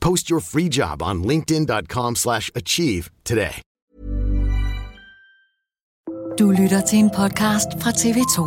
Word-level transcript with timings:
Post 0.00 0.30
your 0.30 0.40
free 0.40 0.68
job 0.68 1.02
on 1.02 1.22
linkedin.com 1.22 2.14
slash 2.16 2.50
achieve 2.54 3.10
today. 3.24 3.62
Du 6.38 6.50
lytter 6.50 6.80
til 6.80 6.98
en 6.98 7.10
podcast 7.16 7.68
fra 7.80 7.90
TV2. 7.90 8.40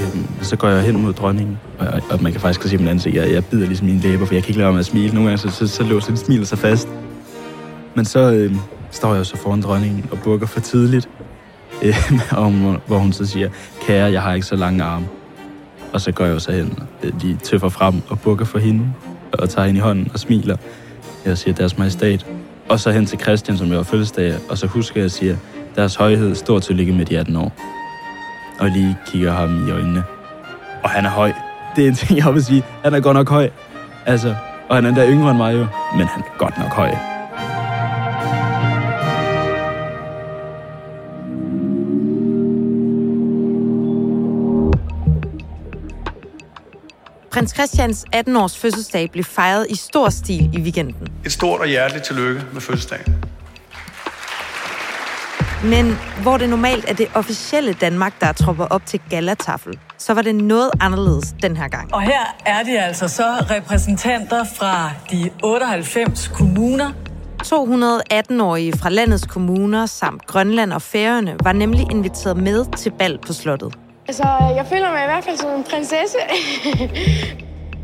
Øhm, 0.00 0.44
så 0.44 0.56
går 0.56 0.68
jeg 0.68 0.82
hen 0.82 1.02
mod 1.02 1.12
dronningen, 1.12 1.58
og, 1.78 1.86
og 2.10 2.22
man 2.22 2.32
kan 2.32 2.40
faktisk 2.40 2.68
se 2.68 2.78
min 2.78 2.88
ansigt, 2.88 3.16
jeg, 3.16 3.32
jeg 3.32 3.44
bider 3.44 3.66
ligesom 3.66 3.86
mine 3.86 4.00
læber, 4.00 4.26
for 4.26 4.34
jeg 4.34 4.42
kan 4.42 4.50
ikke 4.50 4.58
lade 4.58 4.66
være 4.66 4.72
med 4.72 4.80
at 4.80 4.86
smile. 4.86 5.14
Nogle 5.14 5.28
gange 5.30 5.38
så, 5.38 5.50
så, 5.50 5.66
så 5.66 5.82
låser 5.82 6.14
smiler 6.14 6.44
sig 6.44 6.58
fast. 6.58 6.88
Men 7.94 8.04
så 8.04 8.32
øh, 8.32 8.56
står 8.90 9.14
jeg 9.14 9.26
så 9.26 9.36
foran 9.36 9.60
dronningen 9.60 10.06
og 10.10 10.18
bukker 10.24 10.46
for 10.46 10.60
tidligt, 10.60 11.08
øh, 11.82 12.12
om, 12.46 12.80
hvor 12.86 12.98
hun 12.98 13.12
så 13.12 13.26
siger, 13.26 13.48
kære, 13.86 14.12
jeg 14.12 14.22
har 14.22 14.34
ikke 14.34 14.46
så 14.46 14.56
lange 14.56 14.84
arme. 14.84 15.06
Og 15.92 16.00
så 16.00 16.12
går 16.12 16.24
jeg 16.24 16.34
jo 16.34 16.38
så 16.38 16.52
hen, 16.52 16.78
øh, 17.02 17.20
lige 17.20 17.36
tøffer 17.36 17.68
frem 17.68 18.02
og 18.08 18.20
bukker 18.20 18.44
for 18.44 18.58
hende, 18.58 18.92
og 19.32 19.50
tager 19.50 19.66
hende 19.66 19.78
i 19.78 19.80
hånden 19.80 20.10
og 20.12 20.18
smiler. 20.18 20.56
Jeg 21.24 21.38
siger, 21.38 21.54
deres 21.54 21.78
majestat. 21.78 22.26
Og 22.68 22.80
så 22.80 22.90
hen 22.90 23.06
til 23.06 23.20
Christian, 23.20 23.58
som 23.58 23.68
jeg 23.68 23.76
var 23.76 23.82
fødselsdag, 23.82 24.34
og 24.50 24.58
så 24.58 24.66
husker 24.66 25.00
jeg 25.00 25.04
at 25.04 25.12
sige, 25.12 25.38
deres 25.76 25.94
højhed, 25.94 26.34
stort 26.34 26.62
tillykke 26.62 26.92
med 26.92 27.04
de 27.04 27.18
18 27.18 27.36
år. 27.36 27.52
Og 28.58 28.68
lige 28.68 28.98
kigger 29.06 29.32
ham 29.32 29.68
i 29.68 29.70
øjnene. 29.70 30.02
Og 30.82 30.90
han 30.90 31.04
er 31.04 31.10
høj. 31.10 31.32
Det 31.76 31.84
er 31.84 31.88
en 31.88 31.94
ting, 31.94 32.18
jeg 32.18 32.34
vil 32.34 32.44
sige. 32.44 32.62
Han 32.84 32.94
er 32.94 33.00
godt 33.00 33.14
nok 33.14 33.28
høj. 33.28 33.50
Altså, 34.06 34.34
og 34.68 34.76
han 34.76 34.84
er 34.84 34.88
endda 34.88 35.08
yngre 35.08 35.30
end 35.30 35.38
mig 35.38 35.54
jo. 35.54 35.66
Men 35.96 36.06
han 36.06 36.22
er 36.22 36.38
godt 36.38 36.58
nok 36.58 36.72
høj. 36.72 37.11
Prins 47.32 47.54
Christians 47.54 48.04
18-års 48.16 48.58
fødselsdag 48.58 49.10
blev 49.10 49.24
fejret 49.24 49.66
i 49.70 49.76
stor 49.76 50.08
stil 50.08 50.50
i 50.54 50.60
weekenden. 50.60 51.08
Et 51.24 51.32
stort 51.32 51.60
og 51.60 51.66
hjerteligt 51.66 52.04
tillykke 52.04 52.42
med 52.52 52.60
fødselsdagen. 52.60 53.24
Men 55.64 55.98
hvor 56.22 56.36
det 56.36 56.48
normalt 56.48 56.84
er 56.88 56.94
det 56.94 57.06
officielle 57.14 57.72
Danmark, 57.72 58.20
der 58.20 58.32
tropper 58.32 58.64
op 58.64 58.86
til 58.86 59.00
galatafel, 59.10 59.78
så 59.98 60.14
var 60.14 60.22
det 60.22 60.34
noget 60.34 60.70
anderledes 60.80 61.34
den 61.42 61.56
her 61.56 61.68
gang. 61.68 61.94
Og 61.94 62.02
her 62.02 62.36
er 62.46 62.62
de 62.62 62.80
altså 62.80 63.08
så 63.08 63.46
repræsentanter 63.50 64.44
fra 64.44 64.90
de 65.10 65.30
98 65.42 66.28
kommuner. 66.28 66.92
218-årige 67.42 68.78
fra 68.78 68.88
landets 68.88 69.26
kommuner 69.26 69.86
samt 69.86 70.26
Grønland 70.26 70.72
og 70.72 70.82
Færøerne 70.82 71.36
var 71.42 71.52
nemlig 71.52 71.90
inviteret 71.90 72.36
med 72.36 72.64
til 72.76 72.92
bal 72.98 73.18
på 73.26 73.32
slottet. 73.32 73.74
Altså, 74.08 74.22
jeg 74.56 74.66
føler 74.68 74.90
mig 74.90 75.02
i 75.02 75.06
hvert 75.06 75.24
fald 75.24 75.36
som 75.36 75.50
en 75.50 75.64
prinsesse. 75.64 76.18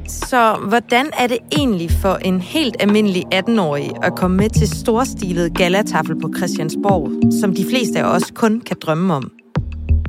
Så 0.09 0.57
hvordan 0.69 1.07
er 1.19 1.27
det 1.27 1.39
egentlig 1.53 1.91
for 1.91 2.15
en 2.15 2.41
helt 2.41 2.77
almindelig 2.81 3.25
18-årig 3.35 3.91
at 4.03 4.17
komme 4.17 4.37
med 4.37 4.51
til 4.51 4.69
storstilet 4.69 5.55
galataffel 5.55 6.21
på 6.21 6.31
Christiansborg, 6.37 7.33
som 7.41 7.55
de 7.55 7.65
fleste 7.71 7.99
af 7.99 8.05
os 8.05 8.31
kun 8.35 8.61
kan 8.61 8.77
drømme 8.83 9.15
om? 9.15 9.33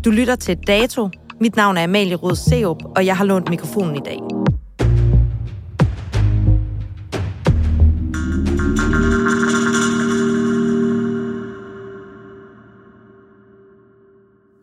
Du 0.06 0.10
lytter 0.10 0.36
til 0.36 0.58
Dato. 0.68 1.10
Mit 1.42 1.56
navn 1.56 1.78
er 1.78 1.84
Amalie 1.84 2.16
Rød 2.16 2.36
Seup, 2.36 2.84
og 2.96 3.06
jeg 3.06 3.18
har 3.18 3.26
lånt 3.26 3.50
mikrofonen 3.50 3.96
i 3.96 4.00
dag. 4.06 4.20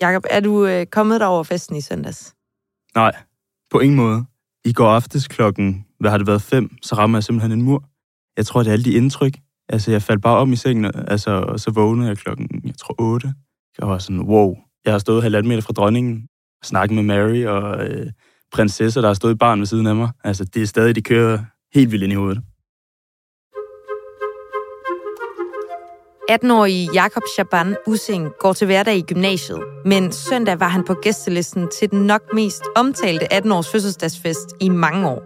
Jakob, 0.01 0.25
er 0.31 0.41
du 0.41 0.67
øh, 0.67 0.87
kommet 0.87 1.23
over 1.23 1.43
festen 1.43 1.77
i 1.77 1.81
søndags? 1.81 2.35
Nej, 2.95 3.13
på 3.71 3.81
ingen 3.81 3.97
måde. 3.97 4.25
I 4.65 4.73
går 4.73 4.89
aftes 4.89 5.29
klokken, 5.29 5.87
hvad 6.01 6.11
har 6.11 6.19
det 6.19 6.27
været, 6.27 6.43
fem, 6.43 6.77
så 6.83 6.95
rammer 6.95 7.19
jeg 7.19 7.25
simpelthen 7.25 7.53
en 7.53 7.63
mur. 7.63 7.85
Jeg 8.37 8.47
tror, 8.47 8.63
det 8.63 8.69
er 8.69 8.73
alle 8.73 8.85
de 8.85 8.93
indtryk. 8.93 9.33
Altså, 9.69 9.91
jeg 9.91 10.03
faldt 10.03 10.23
bare 10.23 10.39
om 10.39 10.53
i 10.53 10.57
sengen, 10.57 10.85
altså, 11.09 11.31
og 11.31 11.61
så 11.61 11.71
vågnede 11.71 12.09
jeg 12.09 12.19
klokken, 12.19 12.63
jeg 12.65 12.75
tror, 12.79 12.95
otte. 12.99 13.35
Jeg 13.79 13.89
var 13.89 13.99
sådan, 13.99 14.21
wow. 14.21 14.57
Jeg 14.85 14.93
har 14.93 14.99
stået 14.99 15.23
halvanden 15.23 15.49
meter 15.49 15.63
fra 15.63 15.73
dronningen, 15.73 16.29
og 16.61 16.67
snakket 16.67 16.95
med 16.95 17.03
Mary 17.03 17.45
og 17.45 17.87
øh, 17.87 18.13
prinsesser, 18.53 19.01
der 19.01 19.09
har 19.09 19.15
stået 19.15 19.33
i 19.33 19.37
barn 19.37 19.59
ved 19.59 19.67
siden 19.67 19.87
af 19.87 19.97
mig. 19.97 20.11
Altså, 20.25 20.45
det 20.45 20.63
er 20.63 20.67
stadig, 20.67 20.95
de 20.95 21.03
kører 21.03 21.39
helt 21.75 21.91
vildt 21.91 22.05
ind 22.05 22.13
i 22.13 22.17
hovedet. 22.17 22.43
18-årige 26.31 26.91
Jakob 26.95 27.23
Chaban 27.35 27.77
Using 27.87 28.33
går 28.41 28.53
til 28.53 28.67
hverdag 28.67 28.97
i 28.97 29.03
gymnasiet, 29.03 29.61
men 29.85 30.13
søndag 30.13 30.61
var 30.61 30.69
han 30.69 30.85
på 30.85 30.95
gæstelisten 30.95 31.69
til 31.79 31.91
den 31.91 32.07
nok 32.07 32.23
mest 32.35 32.63
omtalte 32.77 33.33
18-års 33.33 33.73
fødselsdagsfest 33.73 34.55
i 34.61 34.69
mange 34.69 35.09
år. 35.09 35.23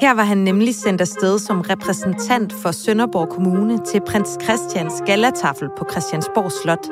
Her 0.00 0.14
var 0.14 0.22
han 0.22 0.38
nemlig 0.38 0.74
sendt 0.74 1.00
afsted 1.00 1.38
som 1.38 1.60
repræsentant 1.60 2.52
for 2.62 2.70
Sønderborg 2.70 3.28
Kommune 3.28 3.78
til 3.86 4.00
prins 4.06 4.38
Christians 4.42 4.94
galatafel 5.06 5.68
på 5.78 5.86
Christiansborg 5.90 6.52
Slot. 6.52 6.88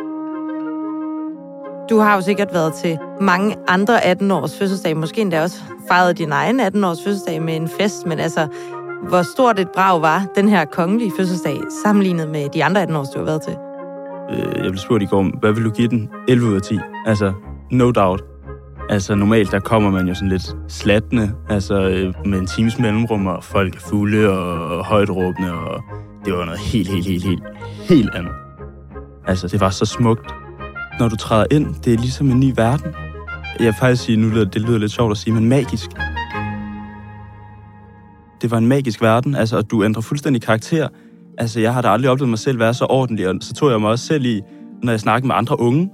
Du 1.91 1.99
har 1.99 2.15
jo 2.15 2.21
sikkert 2.21 2.49
været 2.53 2.75
til 2.75 2.99
mange 3.21 3.56
andre 3.69 4.12
18-års 4.12 4.59
fødselsdage, 4.59 4.94
måske 4.94 5.21
endda 5.21 5.43
også 5.43 5.61
fejret 5.88 6.19
din 6.19 6.32
egen 6.32 6.61
18-års 6.61 7.05
fødselsdag 7.05 7.43
med 7.43 7.56
en 7.56 7.69
fest, 7.69 8.06
men 8.06 8.19
altså, 8.19 8.49
hvor 9.09 9.23
stort 9.23 9.59
et 9.59 9.69
brag 9.75 10.03
var 10.03 10.27
den 10.35 10.49
her 10.49 10.65
kongelige 10.65 11.12
fødselsdag, 11.17 11.61
sammenlignet 11.85 12.29
med 12.31 12.49
de 12.55 12.65
andre 12.65 12.83
18 12.83 12.97
år, 12.97 13.05
du 13.15 13.19
har 13.19 13.25
været 13.25 13.43
til? 13.43 13.56
Øh, 14.31 14.65
jeg 14.65 14.71
blev 14.71 14.77
spurgt 14.77 15.03
i 15.03 15.06
går, 15.06 15.39
hvad 15.41 15.53
vil 15.53 15.65
du 15.65 15.71
give 15.71 15.89
den? 15.89 16.11
11 16.29 16.47
ud 16.47 16.55
af 16.55 16.62
10. 16.62 16.79
Altså, 17.06 17.33
no 17.71 17.91
doubt. 17.91 18.25
Altså, 18.91 19.15
normalt 19.15 19.50
der 19.50 19.61
kommer 19.61 19.91
man 19.91 20.09
jo 20.09 20.15
sådan 20.15 20.29
lidt 20.29 20.56
slattende, 20.69 21.33
altså 21.49 21.75
øh, 21.75 22.15
med 22.25 22.39
en 22.39 22.47
times 22.47 22.79
mellemrum, 22.79 23.27
og 23.27 23.45
folk 23.45 23.77
er 23.77 23.81
fulde 23.81 24.29
og 24.29 24.85
højt 24.85 25.11
råbende, 25.11 25.53
og 25.53 25.83
det 26.25 26.33
var 26.33 26.44
noget 26.44 26.61
helt, 26.61 26.89
helt, 26.89 27.06
helt, 27.06 27.25
helt, 27.25 27.43
helt 27.89 28.15
andet. 28.15 28.33
Altså, 29.27 29.49
det 29.49 29.61
var 29.61 29.71
så 29.71 29.85
smukt. 29.85 30.35
Når 30.99 31.09
du 31.09 31.17
træder 31.17 31.47
ind, 31.51 31.75
det 31.85 31.93
er 31.93 31.99
ligesom 31.99 32.31
en 32.31 32.41
ny 32.41 32.53
verden. 32.56 32.94
Jeg 33.59 33.67
vil 33.67 33.75
faktisk 33.81 34.05
sige, 34.05 34.17
nu 34.17 34.44
det 34.44 34.62
lyder 34.62 34.79
lidt 34.79 34.93
sjovt 34.93 35.11
at 35.11 35.17
sige, 35.17 35.35
men 35.35 35.49
magisk 35.49 35.91
det 38.43 38.50
var 38.50 38.58
en 38.58 38.67
magisk 38.67 39.02
verden, 39.02 39.35
altså, 39.35 39.56
at 39.56 39.70
du 39.70 39.85
ændrer 39.85 40.02
fuldstændig 40.02 40.43
karakter. 40.43 40.88
Altså, 41.38 41.61
jeg 41.61 41.75
har 41.75 41.82
da 41.82 41.88
aldrig 41.88 42.11
oplevet 42.11 42.29
mig 42.29 42.38
selv 42.38 42.58
være 42.58 42.75
så 42.75 42.87
ordentlig, 42.90 43.29
og 43.29 43.35
så 43.40 43.55
tog 43.55 43.70
jeg 43.70 43.81
mig 43.81 43.90
også 43.90 44.06
selv 44.06 44.25
i, 44.25 44.40
når 44.82 44.93
jeg 44.93 45.00
snakker 45.00 45.26
med 45.26 45.35
andre 45.35 45.61
unge, 45.61 45.90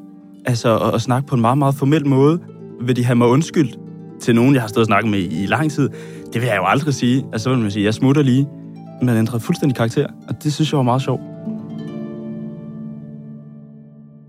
altså, 0.46 0.68
og, 0.68 0.92
og 0.92 1.00
snakke 1.00 1.28
på 1.28 1.34
en 1.34 1.40
meget, 1.40 1.58
meget 1.58 1.74
formel 1.74 2.06
måde. 2.06 2.40
Vil 2.80 2.96
de 2.96 3.04
have 3.04 3.16
mig 3.16 3.28
undskyldt 3.28 3.78
til 4.20 4.34
nogen, 4.34 4.54
jeg 4.54 4.62
har 4.62 4.68
stået 4.68 4.82
og 4.82 4.86
snakket 4.86 5.10
med 5.10 5.18
i 5.18 5.46
lang 5.46 5.70
tid? 5.70 5.88
Det 6.32 6.40
vil 6.40 6.48
jeg 6.48 6.56
jo 6.56 6.66
aldrig 6.66 6.94
sige. 6.94 7.26
Altså, 7.32 7.44
så 7.44 7.50
vil 7.50 7.58
man 7.58 7.70
sige, 7.70 7.84
jeg 7.84 7.94
smutter 7.94 8.22
lige. 8.22 8.48
Man 9.02 9.16
ændret 9.16 9.42
fuldstændig 9.42 9.76
karakter, 9.76 10.06
og 10.28 10.44
det 10.44 10.54
synes 10.54 10.72
jeg 10.72 10.76
var 10.76 10.82
meget 10.82 11.02
sjovt. 11.02 11.20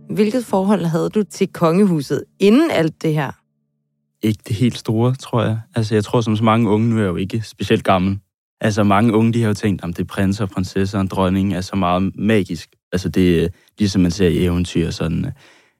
Hvilket 0.10 0.46
forhold 0.46 0.86
havde 0.86 1.10
du 1.10 1.24
til 1.24 1.48
kongehuset 1.48 2.24
inden 2.40 2.72
alt 2.72 3.02
det 3.02 3.14
her? 3.14 3.32
Ikke 4.26 4.40
det 4.48 4.56
helt 4.56 4.78
store, 4.78 5.16
tror 5.16 5.44
jeg. 5.44 5.60
Altså, 5.76 5.96
jeg 5.96 6.04
tror, 6.04 6.22
som 6.22 6.36
så 6.36 6.44
mange 6.44 6.70
unge, 6.70 6.90
nu 6.90 6.96
er 6.96 7.00
jeg 7.00 7.08
jo 7.08 7.16
ikke 7.16 7.42
specielt 7.42 7.84
gammel. 7.84 8.20
Altså, 8.62 8.84
mange 8.84 9.14
unge, 9.14 9.34
de 9.34 9.42
har 9.42 9.48
jo 9.48 9.54
tænkt, 9.54 9.84
om 9.84 9.94
det 9.94 10.04
er 10.04 10.08
prinser, 10.08 10.46
prinsesser 10.46 11.00
og 11.00 11.08
dronning 11.08 11.54
er 11.54 11.62
så 11.62 11.76
meget 11.76 12.16
magisk. 12.16 12.70
Altså, 12.92 13.10
det 13.10 13.44
er 13.44 13.48
ligesom 13.80 14.02
man 14.02 14.12
ser 14.12 14.28
i 14.28 14.46
eventyr, 14.46 14.90
sådan, 14.90 15.26
øh, 15.26 15.32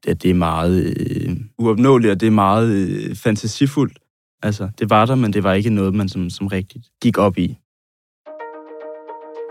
at 0.08 0.24
det 0.24 0.30
er 0.30 0.34
meget 0.34 0.98
øh, 0.98 1.38
uopnåeligt, 1.58 2.12
og 2.12 2.20
det 2.20 2.28
er 2.28 2.32
meget 2.32 2.70
øh, 2.70 3.16
fantasifuldt. 3.16 4.00
Altså, 4.44 4.70
det 4.80 4.90
var 4.90 5.06
der, 5.06 5.16
men 5.16 5.34
det 5.34 5.44
var 5.44 5.54
ikke 5.54 5.70
noget, 5.70 5.94
man 5.94 6.10
som, 6.10 6.30
som 6.30 6.48
rigtigt 6.48 6.86
gik 7.02 7.18
op 7.18 7.38
i. 7.38 7.58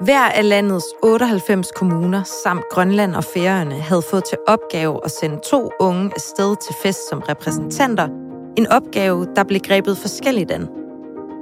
Hver 0.00 0.28
af 0.28 0.48
landets 0.48 0.86
98 1.02 1.72
kommuner 1.76 2.22
samt 2.44 2.64
Grønland 2.70 3.14
og 3.14 3.24
Færøerne 3.24 3.74
havde 3.74 4.02
fået 4.10 4.24
til 4.24 4.38
opgave 4.48 5.00
at 5.04 5.10
sende 5.10 5.40
to 5.50 5.70
unge 5.80 6.10
afsted 6.14 6.56
til 6.66 6.74
fest 6.82 6.98
som 7.10 7.22
repræsentanter. 7.28 8.23
En 8.56 8.66
opgave, 8.66 9.26
der 9.36 9.44
blev 9.44 9.60
grebet 9.60 9.98
forskelligt 9.98 10.50
an. 10.50 10.68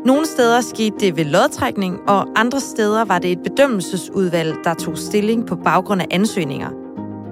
Nogle 0.06 0.26
steder 0.26 0.60
skete 0.60 0.96
det 1.00 1.16
ved 1.16 1.24
lodtrækning, 1.24 1.98
og 2.08 2.26
andre 2.36 2.60
steder 2.60 3.04
var 3.04 3.18
det 3.18 3.32
et 3.32 3.38
bedømmelsesudvalg, 3.44 4.54
der 4.64 4.74
tog 4.74 4.98
stilling 4.98 5.46
på 5.46 5.56
baggrund 5.56 6.00
af 6.02 6.06
ansøgninger. 6.10 6.68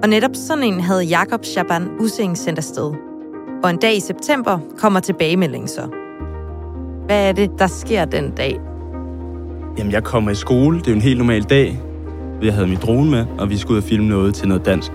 Og 0.03 0.09
netop 0.09 0.31
sådan 0.33 0.63
en 0.63 0.79
havde 0.79 1.03
Jakob 1.03 1.45
Shaban 1.45 1.89
Using 1.99 2.37
sendt 2.37 2.59
afsted. 2.59 2.93
Og 3.63 3.69
en 3.69 3.77
dag 3.77 3.95
i 3.95 3.99
september 3.99 4.59
kommer 4.77 4.99
tilbagemeldingen 4.99 5.67
så. 5.67 5.81
Hvad 7.05 7.29
er 7.29 7.31
det, 7.31 7.51
der 7.59 7.67
sker 7.67 8.05
den 8.05 8.31
dag? 8.31 8.59
Jamen, 9.77 9.91
jeg 9.91 10.03
kommer 10.03 10.31
i 10.31 10.35
skole. 10.35 10.79
Det 10.79 10.87
er 10.87 10.91
jo 10.91 10.95
en 10.95 11.01
helt 11.01 11.17
normal 11.17 11.43
dag. 11.43 11.81
Jeg 12.41 12.53
havde 12.53 12.67
min 12.67 12.77
drone 12.77 13.11
med, 13.11 13.25
og 13.39 13.49
vi 13.49 13.57
skulle 13.57 13.77
ud 13.77 13.83
og 13.83 13.89
filme 13.89 14.09
noget 14.09 14.35
til 14.35 14.47
noget 14.47 14.65
dansk. 14.65 14.91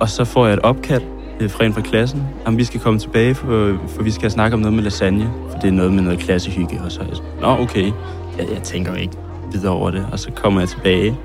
Og 0.00 0.08
så 0.08 0.24
får 0.24 0.46
jeg 0.46 0.54
et 0.54 0.60
opkald 0.60 1.02
fra 1.48 1.64
en 1.64 1.74
fra 1.74 1.80
klassen, 1.80 2.22
om 2.44 2.58
vi 2.58 2.64
skal 2.64 2.80
komme 2.80 2.98
tilbage, 2.98 3.34
for, 3.34 3.78
for 3.88 4.02
vi 4.02 4.10
skal 4.10 4.30
snakke 4.30 4.54
om 4.54 4.60
noget 4.60 4.74
med 4.74 4.82
lasagne. 4.82 5.30
For 5.50 5.58
det 5.58 5.68
er 5.68 5.72
noget 5.72 5.92
med 5.92 6.02
noget 6.02 6.18
klassehygge. 6.18 6.80
Og 6.84 6.92
så 6.92 7.00
er 7.00 7.04
jeg 7.06 7.16
sådan, 7.16 7.30
nå 7.40 7.62
okay, 7.62 7.92
jeg, 8.38 8.46
jeg 8.54 8.62
tænker 8.62 8.94
ikke 8.94 9.14
videre 9.52 9.72
over 9.72 9.90
det. 9.90 10.06
Og 10.12 10.18
så 10.18 10.30
kommer 10.30 10.60
jeg 10.60 10.68
tilbage, 10.68 11.16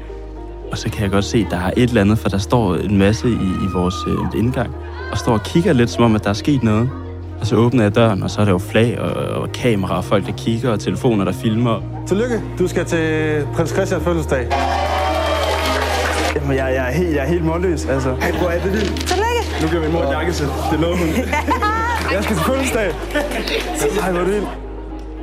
og 0.71 0.77
så 0.77 0.89
kan 0.89 1.03
jeg 1.03 1.11
godt 1.11 1.25
se, 1.25 1.37
at 1.37 1.51
der 1.51 1.57
er 1.57 1.71
et 1.77 1.89
eller 1.89 2.01
andet, 2.01 2.19
for 2.19 2.29
der 2.29 2.37
står 2.37 2.75
en 2.75 2.97
masse 2.97 3.27
i, 3.29 3.31
i 3.63 3.67
vores 3.73 3.95
øh, 4.07 4.39
indgang, 4.39 4.75
og 5.11 5.17
står 5.17 5.33
og 5.33 5.43
kigger 5.43 5.73
lidt, 5.73 5.89
som 5.89 6.03
om, 6.03 6.15
at 6.15 6.23
der 6.23 6.29
er 6.29 6.33
sket 6.33 6.63
noget. 6.63 6.89
Og 7.39 7.47
så 7.47 7.55
åbner 7.55 7.83
jeg 7.83 7.95
døren, 7.95 8.23
og 8.23 8.29
så 8.29 8.41
er 8.41 8.45
der 8.45 8.51
jo 8.51 8.57
flag 8.57 8.99
og, 8.99 9.41
og 9.41 9.51
kamera, 9.51 9.97
og 9.97 10.05
folk, 10.05 10.25
der 10.25 10.31
kigger, 10.37 10.71
og 10.71 10.79
telefoner, 10.79 11.25
der 11.25 11.31
filmer. 11.31 11.81
Tillykke, 12.07 12.41
du 12.59 12.67
skal 12.67 12.85
til 12.85 13.43
prins 13.55 13.69
Christians 13.69 14.03
fødselsdag. 14.03 14.47
Jamen, 16.35 16.57
jeg, 16.57 16.73
jeg, 16.75 16.87
er, 16.87 16.91
helt, 16.91 17.15
jeg 17.15 17.23
er 17.23 17.27
helt 17.27 17.45
målløs, 17.45 17.85
altså. 17.85 18.09
Hvor 18.09 18.47
er 18.49 18.63
det 18.63 18.71
vildt. 18.71 19.18
Nu 19.61 19.67
giver 19.67 19.81
min 19.81 19.91
mor 19.91 20.01
et 20.01 20.09
jakkesæt. 20.09 20.47
Det 20.71 20.79
lovede 20.79 20.97
hun. 20.97 21.07
jeg 22.13 22.23
skal 22.23 22.35
til 22.35 22.45
fødselsdag. 22.45 22.91
Ej, 24.01 24.11
hvor 24.11 24.21
er 24.21 24.25
det. 24.25 24.47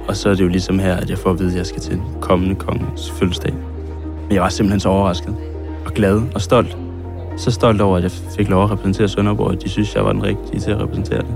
Og 0.08 0.16
så 0.16 0.28
er 0.28 0.34
det 0.34 0.40
jo 0.40 0.48
ligesom 0.48 0.78
her, 0.78 0.96
at 0.96 1.10
jeg 1.10 1.18
får 1.18 1.30
at 1.30 1.38
vide, 1.38 1.50
at 1.50 1.56
jeg 1.56 1.66
skal 1.66 1.82
til 1.82 2.00
kommende 2.20 2.54
kongens 2.54 3.10
fødselsdag. 3.10 3.54
Men 4.22 4.32
jeg 4.32 4.42
var 4.42 4.48
simpelthen 4.48 4.80
så 4.80 4.88
overrasket 4.88 5.36
og 5.86 5.92
glad 5.92 6.22
og 6.34 6.40
stolt. 6.40 6.76
Så 7.36 7.50
stolt 7.50 7.80
over, 7.80 7.96
at 7.96 8.02
jeg 8.02 8.10
fik 8.10 8.48
lov 8.48 8.64
at 8.64 8.70
repræsentere 8.70 9.08
Sønderborg, 9.08 9.46
og 9.46 9.62
de 9.62 9.68
synes, 9.68 9.94
jeg 9.94 10.04
var 10.04 10.12
den 10.12 10.22
rigtige 10.22 10.60
til 10.60 10.70
at 10.70 10.80
repræsentere 10.80 11.18
det. 11.18 11.34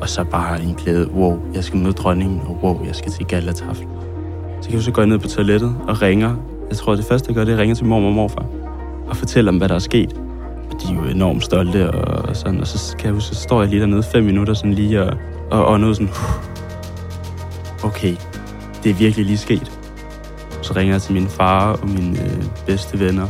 Og 0.00 0.08
så 0.08 0.24
bare 0.24 0.62
en 0.62 0.74
glæde, 0.74 1.10
wow, 1.10 1.38
jeg 1.54 1.64
skal 1.64 1.78
møde 1.78 1.92
dronningen, 1.92 2.40
og 2.46 2.58
wow, 2.62 2.86
jeg 2.86 2.94
skal 2.94 3.12
til 3.12 3.26
galatafel. 3.26 3.86
Så 4.60 4.68
kan 4.68 4.74
jeg 4.74 4.82
så 4.82 4.90
gå 4.90 5.04
ned 5.04 5.18
på 5.18 5.28
toilettet 5.28 5.76
og 5.88 6.02
ringer. 6.02 6.36
Jeg 6.68 6.76
tror, 6.76 6.94
det 6.94 7.04
første, 7.04 7.28
jeg 7.28 7.34
gør, 7.34 7.44
det 7.44 7.52
er 7.52 7.56
at 7.56 7.60
ringe 7.60 7.74
til 7.74 7.86
mormor 7.86 8.08
og 8.08 8.14
morfar 8.14 8.46
og 9.08 9.16
fortælle 9.16 9.50
dem, 9.50 9.58
hvad 9.58 9.68
der 9.68 9.74
er 9.74 9.78
sket. 9.78 10.27
De 10.88 10.92
er 10.92 10.96
jo 10.96 11.04
enormt 11.04 11.44
stolte 11.44 11.90
og 11.90 12.36
sådan. 12.36 12.60
Og 12.60 12.66
så 12.66 12.96
kan 12.96 13.06
jeg 13.06 13.14
huske, 13.14 13.34
så 13.34 13.42
står 13.42 13.60
jeg 13.60 13.70
lige 13.70 13.80
dernede 13.80 14.02
fem 14.02 14.24
minutter 14.24 14.54
sådan 14.54 14.74
lige 14.74 15.02
og, 15.02 15.16
og, 15.50 15.66
og 15.66 15.80
noget 15.80 15.96
sådan, 15.96 16.12
okay, 17.84 18.16
det 18.84 18.90
er 18.90 18.94
virkelig 18.94 19.26
lige 19.26 19.38
sket. 19.38 19.78
Så 20.62 20.72
ringer 20.76 20.94
jeg 20.94 21.02
til 21.02 21.14
min 21.14 21.28
far 21.28 21.72
og 21.72 21.88
mine 21.88 22.22
øh, 22.22 22.44
bedste 22.66 23.00
venner. 23.00 23.26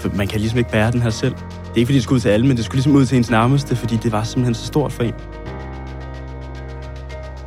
For 0.00 0.08
man 0.16 0.26
kan 0.26 0.40
ligesom 0.40 0.58
ikke 0.58 0.70
bære 0.70 0.92
den 0.92 1.02
her 1.02 1.10
selv. 1.10 1.34
Det 1.34 1.74
er 1.74 1.76
ikke, 1.76 1.86
fordi 1.86 1.94
det 1.94 2.02
skulle 2.02 2.16
ud 2.16 2.20
til 2.20 2.28
alle, 2.28 2.46
men 2.46 2.56
det 2.56 2.64
skulle 2.64 2.76
ligesom 2.76 2.96
ud 2.96 3.06
til 3.06 3.18
ens 3.18 3.30
nærmeste, 3.30 3.76
fordi 3.76 3.96
det 3.96 4.12
var 4.12 4.22
simpelthen 4.22 4.54
så 4.54 4.66
stort 4.66 4.92
for 4.92 5.02
en. 5.02 5.14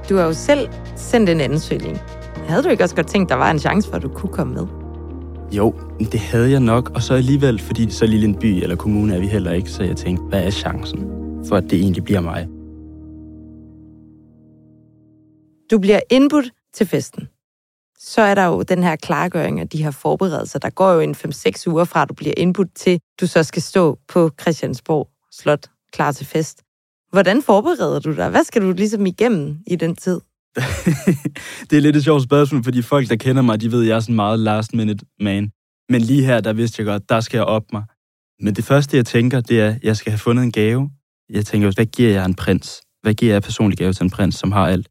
Du 0.10 0.16
har 0.16 0.26
jo 0.26 0.34
selv 0.34 0.70
sendt 0.96 1.30
en 1.30 1.42
ansøgning. 1.42 2.02
Havde 2.48 2.64
du 2.64 2.70
ikke 2.70 2.84
også 2.84 2.96
godt 2.96 3.08
tænkt, 3.08 3.30
der 3.30 3.36
var 3.36 3.52
en 3.52 3.60
chance 3.60 3.90
for, 3.90 3.96
at 3.96 4.04
du 4.04 4.10
kunne 4.10 4.32
komme 4.32 4.54
med? 4.54 4.83
Jo, 5.58 5.74
det 6.00 6.20
havde 6.20 6.52
jeg 6.52 6.60
nok, 6.60 6.90
og 6.96 7.02
så 7.02 7.14
alligevel, 7.14 7.60
fordi 7.60 7.92
så 7.92 8.06
lille 8.06 8.26
en 8.26 8.36
by 8.40 8.46
eller 8.46 8.76
kommune 8.76 9.16
er 9.16 9.20
vi 9.20 9.28
heller 9.28 9.52
ikke, 9.52 9.70
så 9.70 9.84
jeg 9.84 9.96
tænkte, 9.98 10.24
hvad 10.24 10.44
er 10.44 10.50
chancen 10.50 11.00
for, 11.48 11.56
at 11.56 11.64
det 11.64 11.80
egentlig 11.80 12.04
bliver 12.04 12.22
mig? 12.22 12.48
Du 15.72 15.80
bliver 15.80 16.00
indbudt 16.10 16.52
til 16.74 16.88
festen. 16.88 17.28
Så 18.00 18.22
er 18.22 18.36
der 18.36 18.46
jo 18.46 18.62
den 18.62 18.84
her 18.84 18.96
klargøring 18.96 19.60
af 19.60 19.70
de 19.70 19.84
her 19.84 19.92
forberedelser. 19.92 20.60
Der 20.60 20.70
går 20.70 20.92
jo 20.92 21.00
en 21.00 21.16
5-6 21.16 21.68
uger 21.68 21.84
fra, 21.84 22.02
at 22.02 22.10
du 22.10 22.14
bliver 22.14 22.34
indbudt 22.38 22.76
til, 22.76 23.00
du 23.22 23.28
så 23.28 23.44
skal 23.44 23.62
stå 23.62 23.98
på 24.08 24.30
Christiansborg 24.42 25.08
Slot 25.32 25.68
klar 25.92 26.12
til 26.12 26.26
fest. 26.26 26.64
Hvordan 27.12 27.42
forbereder 27.42 28.00
du 28.00 28.16
dig? 28.16 28.30
Hvad 28.30 28.44
skal 28.44 28.62
du 28.62 28.72
ligesom 28.72 29.06
igennem 29.06 29.58
i 29.68 29.76
den 29.76 29.96
tid? 29.96 30.22
det 31.70 31.78
er 31.78 31.80
lidt 31.80 31.96
et 31.96 32.04
sjovt 32.04 32.24
spørgsmål, 32.24 32.64
fordi 32.64 32.82
folk, 32.82 33.10
der 33.10 33.16
kender 33.16 33.42
mig, 33.42 33.62
de 33.62 33.72
ved, 33.72 33.82
at 33.82 33.88
jeg 33.88 33.96
er 33.96 34.00
sådan 34.00 34.16
meget 34.16 34.40
last 34.40 34.74
minute 34.74 35.06
man. 35.20 35.52
Men 35.90 36.02
lige 36.02 36.26
her, 36.26 36.42
der 36.42 36.54
vidste 36.54 36.80
jeg 36.80 36.86
godt, 36.86 37.10
der 37.10 37.20
skal 37.20 37.38
jeg 37.38 37.46
op 37.46 37.64
mig. 37.74 37.84
Men 38.40 38.56
det 38.56 38.64
første, 38.64 38.98
jeg 38.98 39.06
tænker, 39.06 39.42
det 39.42 39.62
er, 39.62 39.70
at 39.70 39.84
jeg 39.84 39.98
skal 39.98 40.12
have 40.12 40.18
fundet 40.18 40.44
en 40.44 40.52
gave. 40.52 40.90
Jeg 41.30 41.46
tænker, 41.46 41.72
hvad 41.76 41.86
giver 41.86 42.12
jeg 42.12 42.26
en 42.26 42.34
prins? 42.34 42.82
Hvad 43.02 43.14
giver 43.14 43.34
jeg 43.34 43.42
personlig 43.42 43.78
gave 43.78 43.94
til 43.94 44.04
en 44.04 44.10
prins, 44.10 44.36
som 44.36 44.52
har 44.52 44.68
alt? 44.68 44.88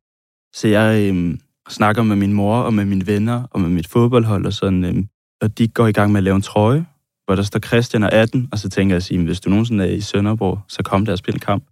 Så 0.54 0.68
jeg 0.68 1.08
øhm, 1.08 1.40
snakker 1.68 2.02
med 2.02 2.16
min 2.16 2.32
mor 2.32 2.56
og 2.56 2.74
med 2.74 2.84
mine 2.84 3.06
venner 3.06 3.42
og 3.50 3.60
med 3.60 3.68
mit 3.68 3.86
fodboldhold 3.86 4.46
og 4.46 4.52
sådan, 4.52 4.84
øhm, 4.84 5.08
og 5.40 5.58
de 5.58 5.68
går 5.68 5.86
i 5.86 5.92
gang 5.92 6.12
med 6.12 6.18
at 6.18 6.24
lave 6.24 6.36
en 6.36 6.42
trøje, 6.42 6.86
hvor 7.24 7.34
der 7.34 7.42
står 7.42 7.60
Christian 7.60 8.02
og 8.02 8.12
18, 8.12 8.48
og 8.52 8.58
så 8.58 8.68
tænker 8.68 8.94
jeg 8.94 8.96
at 8.96 9.02
sige, 9.02 9.24
hvis 9.24 9.40
du 9.40 9.50
nogensinde 9.50 9.84
er 9.84 9.92
i 9.92 10.00
Sønderborg, 10.00 10.60
så 10.68 10.82
kom 10.82 11.04
der 11.04 11.12
og 11.12 11.18
spil 11.18 11.34
en 11.34 11.40
kamp. 11.40 11.64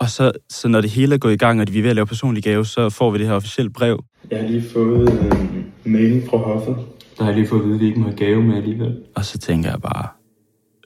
Og 0.00 0.08
så, 0.10 0.32
så 0.50 0.68
når 0.68 0.80
det 0.80 0.90
hele 0.90 1.14
er 1.14 1.18
gået 1.18 1.32
i 1.32 1.36
gang, 1.36 1.60
og 1.60 1.66
vi 1.72 1.78
er 1.78 1.82
ved 1.82 1.90
at 1.90 1.96
lave 1.96 2.06
personlig 2.06 2.42
gave, 2.44 2.64
så 2.64 2.90
får 2.90 3.10
vi 3.10 3.18
det 3.18 3.26
her 3.26 3.34
officielle 3.34 3.70
brev. 3.70 4.04
Jeg 4.30 4.40
har 4.40 4.48
lige 4.48 4.64
fået 4.72 5.08
en 5.86 5.92
mail 5.92 6.22
fra 6.30 6.36
hoffet. 6.36 6.76
Der 7.18 7.24
har 7.24 7.30
jeg 7.30 7.38
lige 7.38 7.48
fået 7.48 7.60
at 7.60 7.66
vide, 7.66 7.74
at 7.74 7.80
vi 7.80 7.86
ikke 7.86 8.00
må 8.00 8.06
have 8.06 8.16
gave 8.16 8.42
med 8.42 8.56
alligevel. 8.56 8.98
Og 9.14 9.24
så 9.24 9.38
tænker 9.38 9.70
jeg 9.70 9.80
bare, 9.80 10.08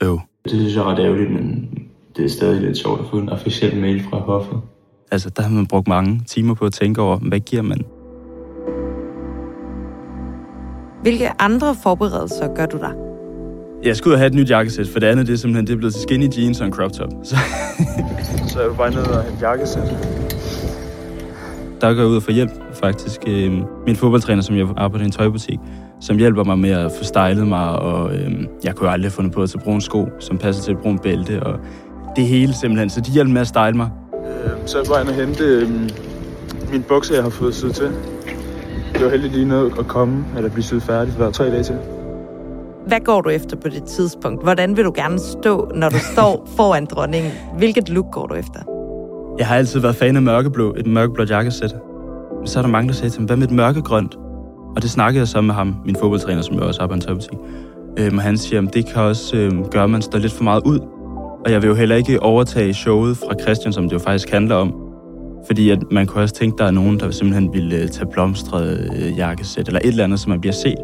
øv. 0.03 0.21
Det 0.45 0.53
synes 0.53 0.75
jeg 0.75 0.81
er 0.81 0.85
ret 0.85 0.99
ærgerligt, 0.99 1.31
men 1.31 1.71
det 2.17 2.25
er 2.25 2.29
stadig 2.29 2.61
lidt 2.63 2.79
sjovt 2.79 3.01
at 3.01 3.07
få 3.11 3.19
en 3.19 3.29
officiel 3.29 3.81
mail 3.81 4.03
fra 4.11 4.19
hoffet. 4.19 4.61
Altså, 5.11 5.31
der 5.31 5.43
har 5.43 5.51
man 5.51 5.67
brugt 5.67 5.89
mange 5.89 6.23
timer 6.27 6.55
på 6.55 6.65
at 6.67 6.73
tænke 6.73 7.03
over, 7.03 7.19
hvad 7.19 7.41
giver 7.41 7.63
man? 7.63 7.85
Hvilke 11.03 11.43
andre 11.43 11.75
forberedelser 11.83 12.55
gør 12.55 12.67
du 12.67 12.77
der? 12.79 13.10
Jeg 13.83 13.97
skal 13.97 14.09
ud 14.09 14.13
og 14.13 14.19
have 14.19 14.27
et 14.27 14.35
nyt 14.35 14.51
jakkesæt, 14.51 14.89
for 14.89 15.01
det 15.01 15.07
andet 15.07 15.27
det 15.27 15.33
er 15.33 15.37
simpelthen 15.37 15.67
det 15.67 15.73
er 15.73 15.77
blevet 15.77 15.95
til 15.95 16.03
skinny 16.03 16.29
jeans 16.39 16.61
og 16.61 16.67
en 16.67 16.73
crop 16.73 16.93
top. 16.93 17.09
Så, 17.23 17.37
så 18.53 18.61
jeg 18.61 18.71
vil 18.71 18.77
bare 18.77 18.91
ned 18.91 18.99
og 18.99 19.23
have 19.23 19.35
et 19.35 19.43
jakkesæt. 19.43 19.83
Der 21.81 21.95
går 21.95 22.01
jeg 22.01 22.11
ud 22.11 22.17
og 22.17 22.23
få 22.23 22.31
hjælp, 22.31 22.51
faktisk. 22.73 23.21
Øhm, 23.27 23.63
min 23.87 23.97
fodboldtræner, 23.97 24.43
som 24.43 24.57
jeg 24.57 24.67
arbejder 24.77 25.05
i 25.05 25.07
en 25.07 25.13
tøjbutik, 25.13 25.59
som 26.01 26.17
hjælper 26.17 26.45
mig 26.45 26.59
med 26.59 26.71
at 26.71 26.93
få 26.99 27.05
stylet 27.05 27.47
mig, 27.47 27.69
og 27.69 28.15
øhm, 28.15 28.47
jeg 28.65 28.75
kunne 28.75 28.91
aldrig 28.91 29.11
have 29.11 29.15
fundet 29.15 29.33
på 29.33 29.43
at 29.43 29.51
tage 29.51 29.65
brun 29.65 29.81
sko, 29.81 30.09
som 30.19 30.39
passer 30.39 30.63
til 30.63 30.73
et 30.73 30.79
brun 30.79 30.99
bælte, 30.99 31.43
og 31.43 31.59
det 32.17 32.27
hele 32.27 32.55
simpelthen. 32.55 32.91
Så 32.91 33.01
de 33.01 33.11
hjælper 33.11 33.33
med 33.33 33.41
at 33.41 33.47
style 33.47 33.77
mig. 33.77 33.91
Øhm, 34.15 34.67
så 34.67 34.79
er 34.79 34.83
jeg 34.83 34.91
bare 34.91 35.01
inde 35.01 35.11
og 35.11 35.27
hente 35.27 35.45
øhm, 35.45 35.91
min 36.73 36.83
bukser, 36.83 37.15
jeg 37.15 37.23
har 37.23 37.31
fået 37.31 37.55
syet 37.55 37.75
til. 37.75 37.91
Det 38.95 39.05
var 39.05 39.11
heldigt 39.11 39.33
lige 39.33 39.49
noget 39.49 39.73
at 39.79 39.87
komme, 39.87 40.25
eller 40.37 40.51
blive 40.51 40.65
syet 40.65 40.83
færdig, 40.83 41.13
for 41.13 41.21
der 41.21 41.29
er 41.29 41.33
tre 41.33 41.51
dage 41.51 41.63
til. 41.63 41.79
Hvad 42.87 43.01
går 43.01 43.21
du 43.21 43.29
efter 43.29 43.57
på 43.57 43.69
det 43.69 43.83
tidspunkt? 43.85 44.43
Hvordan 44.43 44.77
vil 44.77 44.85
du 44.85 44.93
gerne 44.95 45.19
stå, 45.19 45.71
når 45.75 45.89
du 45.89 45.99
står 46.13 46.49
foran 46.57 46.85
dronningen? 46.85 47.33
Hvilket 47.59 47.89
look 47.89 48.07
går 48.13 48.27
du 48.27 48.35
efter? 48.35 48.61
Jeg 49.39 49.47
har 49.47 49.57
altid 49.57 49.81
været 49.81 49.97
fan 49.97 50.17
af 50.17 50.23
mørkeblå, 50.23 50.75
et 50.79 50.87
mørkeblåt 50.87 51.31
jakkesæt. 51.31 51.75
Så 52.45 52.59
er 52.59 52.63
der 52.63 52.71
mange, 52.71 52.89
der 52.89 52.95
sagde 52.95 53.11
til 53.11 53.21
mig, 53.21 53.27
hvad 53.27 53.37
med 53.37 53.47
et 53.47 53.55
mørkegrønt? 53.55 54.17
Og 54.77 54.83
det 54.83 54.91
snakkede 54.91 55.21
jeg 55.21 55.29
så 55.29 55.41
med 55.41 55.55
ham, 55.55 55.77
min 55.85 55.97
fodboldtræner, 55.97 56.43
som 56.43 56.55
jeg 56.55 56.63
også 56.63 56.83
arbejder 56.83 57.09
i 57.09 57.13
en 57.13 57.21
tøjbutik. 57.21 57.39
Øhm, 57.99 58.17
og 58.17 58.23
han 58.23 58.39
siger, 58.39 58.63
at 58.63 58.75
det 58.75 58.87
kan 58.87 59.03
også 59.03 59.37
øhm, 59.37 59.65
gøre, 59.65 59.85
at 59.85 59.91
man 59.91 60.03
står 60.03 60.19
lidt 60.19 60.33
for 60.33 60.45
meget 60.45 60.63
ud. 60.67 60.79
Og 61.45 61.53
jeg 61.53 61.63
vil 61.63 61.69
jo 61.69 61.75
heller 61.75 61.97
ikke 61.97 62.23
overtage 62.23 62.75
showet 62.75 63.17
fra 63.17 63.35
Christian, 63.41 63.73
som 63.73 63.85
det 63.85 63.93
jo 63.93 63.99
faktisk 63.99 64.31
handler 64.31 64.55
om. 64.55 64.75
Fordi 65.47 65.71
at 65.71 65.79
man 65.91 66.07
kunne 66.07 66.23
også 66.23 66.35
tænke, 66.35 66.55
at 66.55 66.59
der 66.59 66.65
er 66.65 66.71
nogen, 66.71 67.01
der 67.01 67.11
simpelthen 67.11 67.53
ville 67.53 67.77
øh, 67.77 67.89
tage 67.89 68.07
blomstret 68.13 68.91
øh, 68.97 69.19
jakkesæt, 69.19 69.67
eller 69.67 69.81
et 69.81 69.89
eller 69.89 70.05
andet, 70.05 70.21
som 70.21 70.31
man 70.31 70.41
bliver 70.41 70.53
set. 70.55 70.79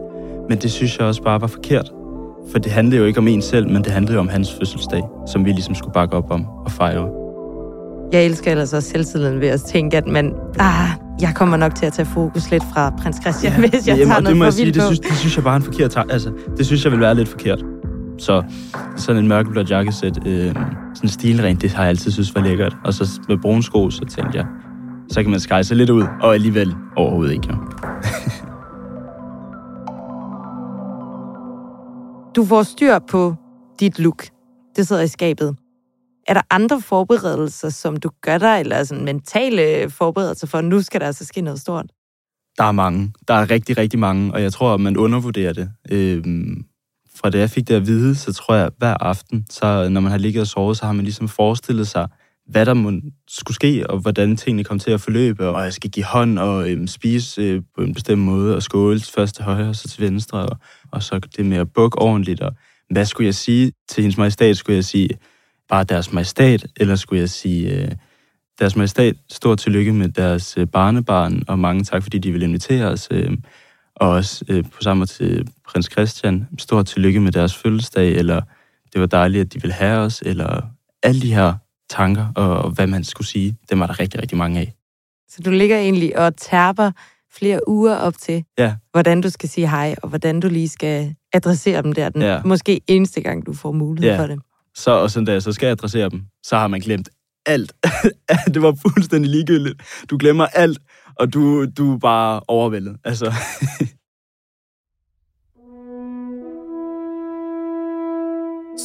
Men 0.49 0.59
det 0.59 0.71
synes 0.73 0.99
jeg 0.99 1.07
også 1.07 1.23
bare 1.23 1.41
var 1.41 1.47
forkert. 1.47 1.91
For 2.53 2.59
det 2.59 2.73
handlede 2.73 3.01
jo 3.01 3.07
ikke 3.07 3.19
om 3.19 3.29
en 3.29 3.43
selv, 3.43 3.69
men 3.69 3.85
det 3.85 3.93
handlede 3.93 4.15
jo 4.15 4.21
om 4.21 4.29
hans 4.29 4.53
fødselsdag, 4.59 5.03
som 5.27 5.45
vi 5.45 5.51
ligesom 5.51 5.75
skulle 5.75 5.93
bakke 5.93 6.17
op 6.17 6.31
om 6.31 6.47
og 6.47 6.73
fejre. 6.73 7.09
Jeg 8.13 8.25
elsker 8.25 8.51
ellers 8.51 8.73
også 8.73 8.89
selvtilliden 8.89 9.41
ved 9.41 9.49
at 9.49 9.61
tænke, 9.61 9.97
at 9.97 10.07
man, 10.07 10.33
ah, 10.59 10.89
jeg 11.21 11.33
kommer 11.35 11.57
nok 11.57 11.75
til 11.75 11.87
at 11.87 11.93
tage 11.93 12.07
fokus 12.07 12.51
lidt 12.51 12.63
fra 12.75 12.91
prins 12.91 13.17
Christian, 13.23 13.53
ja, 13.53 13.59
hvis 13.69 13.89
jeg 13.89 13.99
jamen, 13.99 14.07
tager 14.07 14.17
og 14.17 14.23
noget 14.23 14.35
det 14.35 14.39
må 14.39 14.45
for 14.45 14.51
sige, 14.51 14.73
det 14.73 14.83
synes, 14.83 15.01
det 15.01 15.17
synes 15.17 15.37
jeg 15.37 15.45
bare 15.45 15.55
er 15.55 15.57
en 15.57 15.63
forkert 15.63 15.91
tag. 15.91 16.05
Altså, 16.11 16.31
det 16.57 16.67
synes 16.67 16.85
jeg 16.85 16.93
vil 16.93 17.01
være 17.01 17.15
lidt 17.15 17.29
forkert. 17.29 17.65
Så 18.19 18.43
sådan 18.97 19.23
en 19.23 19.29
mørkeblå 19.29 19.63
jakkesæt, 19.71 20.27
øh, 20.27 20.55
sådan 20.95 21.09
stilrent, 21.09 21.63
det 21.63 21.71
har 21.71 21.83
jeg 21.83 21.89
altid 21.89 22.11
synes 22.11 22.35
var 22.35 22.41
lækkert. 22.41 22.77
Og 22.85 22.95
så 22.95 23.21
med 23.29 23.39
brune 23.43 23.63
sko, 23.63 23.91
så 23.91 24.05
tænkte 24.05 24.39
jeg, 24.39 24.47
så 25.11 25.23
kan 25.23 25.31
man 25.31 25.41
sig 25.41 25.77
lidt 25.77 25.91
ud, 25.91 26.05
og 26.23 26.35
alligevel 26.35 26.75
overhovedet 26.97 27.33
ikke. 27.33 27.49
Jo. 27.49 27.55
Du 32.37 32.45
får 32.45 32.63
styr 32.63 32.99
på 32.99 33.35
dit 33.81 33.99
look. 33.99 34.27
Det 34.77 34.89
sidder 34.89 35.03
i 35.03 35.09
skabet. 35.09 35.57
Er 36.29 36.35
der 36.35 36.41
andre 36.51 36.81
forberedelser, 36.81 37.69
som 37.69 37.97
du 37.97 38.11
gør 38.23 38.39
dig, 38.39 38.61
eller 38.61 38.85
sådan 38.85 39.05
mentale 39.05 39.91
forberedelser 39.91 40.47
for, 40.47 40.59
at 40.59 40.65
nu 40.65 40.83
skal 40.83 41.01
der 41.01 41.07
altså 41.07 41.25
ske 41.25 41.41
noget 41.41 41.61
stort? 41.61 41.87
Der 42.59 42.65
er 42.65 42.73
mange. 42.73 43.13
Der 43.29 43.35
er 43.35 43.51
rigtig, 43.51 43.79
rigtig 43.79 43.99
mange, 43.99 44.33
og 44.33 44.43
jeg 44.43 44.53
tror, 44.53 44.75
at 44.75 44.81
man 44.81 44.97
undervurderer 44.97 45.53
det. 45.53 45.71
Øhm, 45.91 46.65
fra 47.17 47.31
det, 47.31 47.39
jeg 47.39 47.51
fik 47.51 47.69
det 47.69 47.75
at 47.75 47.87
vide, 47.87 48.15
så 48.15 48.33
tror 48.33 48.55
jeg, 48.55 48.67
at 48.67 48.73
hver 48.79 48.97
aften, 49.01 49.47
så 49.51 49.89
når 49.89 50.01
man 50.01 50.11
har 50.11 50.19
ligget 50.19 50.41
og 50.41 50.47
sovet, 50.47 50.77
så 50.77 50.87
har 50.87 50.93
man 50.93 51.05
ligesom 51.05 51.29
forestillet 51.29 51.89
sig, 51.89 52.09
hvad 52.47 52.67
der 52.67 52.75
må, 52.75 52.93
skulle 53.29 53.55
ske, 53.55 53.91
og 53.91 53.99
hvordan 53.99 54.37
tingene 54.37 54.65
kom 54.65 54.79
til 54.79 54.91
at 54.91 55.01
forløbe, 55.01 55.49
og 55.49 55.65
jeg 55.65 55.73
skal 55.73 55.91
give 55.91 56.07
hånd 56.07 56.39
og 56.39 56.71
øhm, 56.71 56.87
spise 56.87 57.43
øh, 57.43 57.63
på 57.77 57.83
en 57.83 57.95
bestemt 57.95 58.23
måde, 58.23 58.57
og 58.57 58.63
skåle 58.63 59.01
først 59.01 59.35
til 59.35 59.45
højre, 59.45 59.69
og 59.69 59.77
så 59.77 59.89
til 59.89 60.03
venstre, 60.03 60.39
og, 60.39 60.57
og 60.93 61.03
så 61.03 61.19
det 61.19 61.47
med 61.47 61.57
at 61.57 61.73
bukke 61.73 61.99
ordentligt, 61.99 62.41
og 62.41 62.53
hvad 62.91 63.05
skulle 63.05 63.27
jeg 63.27 63.35
sige 63.35 63.73
til 63.89 64.03
hendes 64.03 64.19
majestat? 64.19 64.57
Skulle 64.57 64.77
jeg 64.77 64.85
sige 64.85 65.09
bare 65.69 65.85
deres 65.85 66.13
majestat, 66.13 66.67
eller 66.77 66.97
skulle 66.97 67.21
jeg 67.21 67.31
sige 67.31 67.75
øh, 67.75 67.91
deres 68.59 68.77
majestat, 68.77 69.17
stort 69.31 69.59
tillykke 69.59 69.93
med 69.93 70.09
deres 70.09 70.59
øh, 70.59 70.67
barnebarn, 70.67 71.43
og 71.49 71.59
mange 71.59 71.85
tak, 71.85 72.03
fordi 72.03 72.19
de 72.19 72.33
vil 72.33 72.43
invitere 72.43 72.85
os. 72.85 73.09
Øh, 73.11 73.37
og 73.97 74.09
også 74.09 74.45
øh, 74.49 74.65
på 74.65 74.83
samme 74.83 74.99
måde 74.99 75.11
til 75.11 75.49
prins 75.69 75.89
Christian, 75.93 76.49
stort 76.59 76.87
tillykke 76.87 77.21
med 77.21 77.33
deres 77.33 77.57
fødselsdag, 77.57 78.13
eller 78.13 78.41
det 78.93 79.01
var 79.01 79.07
dejligt, 79.07 79.41
at 79.41 79.53
de 79.53 79.63
ville 79.63 79.75
have 79.75 79.99
os, 79.99 80.23
eller 80.27 80.63
alle 81.03 81.23
de 81.23 81.35
her 81.35 81.55
tanker, 81.91 82.27
og, 82.37 82.59
og 82.59 82.71
hvad 82.71 82.87
man 82.87 83.05
skulle 83.05 83.27
sige, 83.27 83.57
dem 83.71 83.81
var 83.81 83.87
der 83.87 84.01
rigtig, 84.01 84.21
rigtig 84.21 84.39
mange 84.39 84.61
af. 84.61 84.73
Så 85.29 85.43
du 85.43 85.51
ligger 85.51 85.79
egentlig 85.79 86.19
og 86.19 86.37
tærper 86.37 86.91
flere 87.39 87.69
uger 87.69 87.97
op 87.97 88.15
til, 88.19 88.45
Ja, 88.59 88.75
hvordan 88.93 89.21
du 89.21 89.31
skal 89.31 89.49
sige 89.49 89.69
hej, 89.71 89.95
og 90.03 90.09
hvordan 90.09 90.41
du 90.41 90.49
lige 90.49 90.69
skal 90.69 91.15
adressere 91.33 91.83
dem 91.83 91.93
der. 91.93 92.09
Den 92.09 92.23
Ja. 92.23 92.41
måske 92.45 92.81
eneste 92.87 93.21
gang, 93.21 93.47
du 93.47 93.53
får 93.55 93.73
mulighed 93.73 94.11
Ja. 94.11 94.21
for 94.23 94.27
det. 94.27 94.39
så, 94.75 94.91
og 94.91 95.11
sådan 95.11 95.25
da 95.25 95.33
jeg 95.33 95.43
så 95.43 95.53
skal 95.53 95.67
adressere 95.67 96.09
dem, 96.11 96.23
så 96.43 96.57
har 96.57 96.69
man 96.69 96.81
glemt 96.81 97.09
alt. 97.47 97.73
det 98.55 98.63
var 98.63 98.77
fuldstændig 98.83 99.31
ligegyldigt. 99.31 99.83
Du 100.11 100.17
glemmer 100.19 100.47
alt, 100.47 100.79
og 101.17 101.33
du, 101.35 101.65
du 101.79 101.95
er 101.95 101.99
bare 101.99 102.41
overvældet. 102.49 102.97
Altså, 103.05 103.33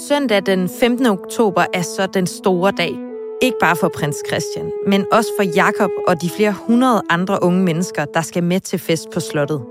Søndag 0.07 0.45
den 0.45 0.69
15. 0.79 1.05
oktober 1.05 1.65
er 1.73 1.81
så 1.81 2.07
den 2.13 2.27
store 2.27 2.71
dag. 2.71 3.10
Ikke 3.41 3.57
bare 3.59 3.75
for 3.75 3.89
prins 3.97 4.17
Christian, 4.27 4.71
men 4.87 5.05
også 5.11 5.29
for 5.37 5.43
Jakob 5.43 5.91
og 6.07 6.21
de 6.21 6.29
flere 6.37 6.53
hundrede 6.67 7.01
andre 7.09 7.43
unge 7.43 7.63
mennesker, 7.63 8.05
der 8.05 8.21
skal 8.21 8.43
med 8.43 8.59
til 8.59 8.79
fest 8.79 9.09
på 9.13 9.19
slottet. 9.19 9.61